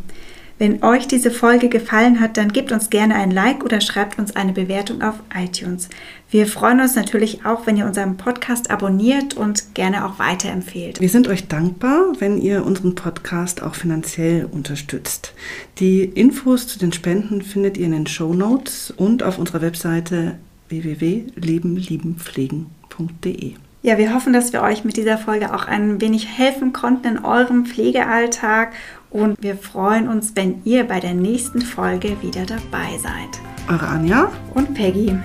Wenn 0.63 0.85
euch 0.85 1.09
diese 1.09 1.33
Folge 1.33 1.69
gefallen 1.69 2.21
hat, 2.21 2.37
dann 2.37 2.53
gebt 2.53 2.71
uns 2.71 2.89
gerne 2.89 3.17
ein 3.17 3.33
Like 3.33 3.65
oder 3.65 3.81
schreibt 3.81 4.21
uns 4.21 4.37
eine 4.37 4.53
Bewertung 4.53 5.03
auf 5.03 5.17
iTunes. 5.37 5.89
Wir 6.31 6.47
freuen 6.47 6.79
uns 6.79 6.95
natürlich 6.95 7.45
auch, 7.45 7.67
wenn 7.67 7.77
ihr 7.77 7.85
unseren 7.85 8.17
Podcast 8.17 8.71
abonniert 8.71 9.35
und 9.35 9.75
gerne 9.75 10.07
auch 10.07 10.21
weiterempfehlt. 10.21 11.01
Wir 11.01 11.09
sind 11.09 11.27
euch 11.27 11.49
dankbar, 11.49 12.13
wenn 12.21 12.39
ihr 12.39 12.65
unseren 12.65 12.95
Podcast 12.95 13.61
auch 13.61 13.75
finanziell 13.75 14.47
unterstützt. 14.49 15.35
Die 15.81 16.05
Infos 16.05 16.69
zu 16.69 16.79
den 16.79 16.93
Spenden 16.93 17.43
findet 17.43 17.77
ihr 17.77 17.87
in 17.87 17.91
den 17.91 18.07
Show 18.07 18.33
Notes 18.33 18.95
und 18.97 19.25
auf 19.25 19.41
unserer 19.41 19.63
Webseite 19.63 20.37
www.lebenliebenpflegen.de. 20.69 23.55
Ja, 23.85 23.99
wir 23.99 24.15
hoffen, 24.15 24.33
dass 24.33 24.53
wir 24.53 24.63
euch 24.63 24.85
mit 24.85 24.97
dieser 24.97 25.19
Folge 25.19 25.53
auch 25.53 25.67
ein 25.67 26.01
wenig 26.01 26.39
helfen 26.39 26.73
konnten 26.73 27.09
in 27.09 27.25
eurem 27.25 27.67
Pflegealltag 27.67 28.75
und 29.13 29.43
wir 29.43 29.57
freuen 29.57 30.09
uns, 30.09 30.35
wenn 30.35 30.63
ihr 30.65 30.85
bei 30.85 31.01
der 31.01 31.15
nächsten 31.15 31.61
Folge 31.61 32.17
wieder 32.23 32.47
dabei 32.47 32.99
seid. 32.99 33.41
Eure 33.69 33.87
Anja 33.87 34.33
und 34.55 34.75
Peggy 34.75 35.17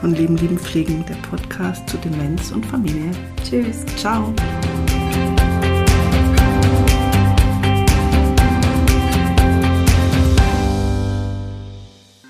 von 0.00 0.14
Leben, 0.14 0.36
Lieben, 0.36 0.58
Pflegen, 0.58 1.04
der 1.08 1.14
Podcast 1.28 1.88
zu 1.88 1.96
Demenz 1.98 2.50
und 2.50 2.64
Familie. 2.66 3.10
Tschüss. 3.44 3.84
Ciao. 3.96 4.32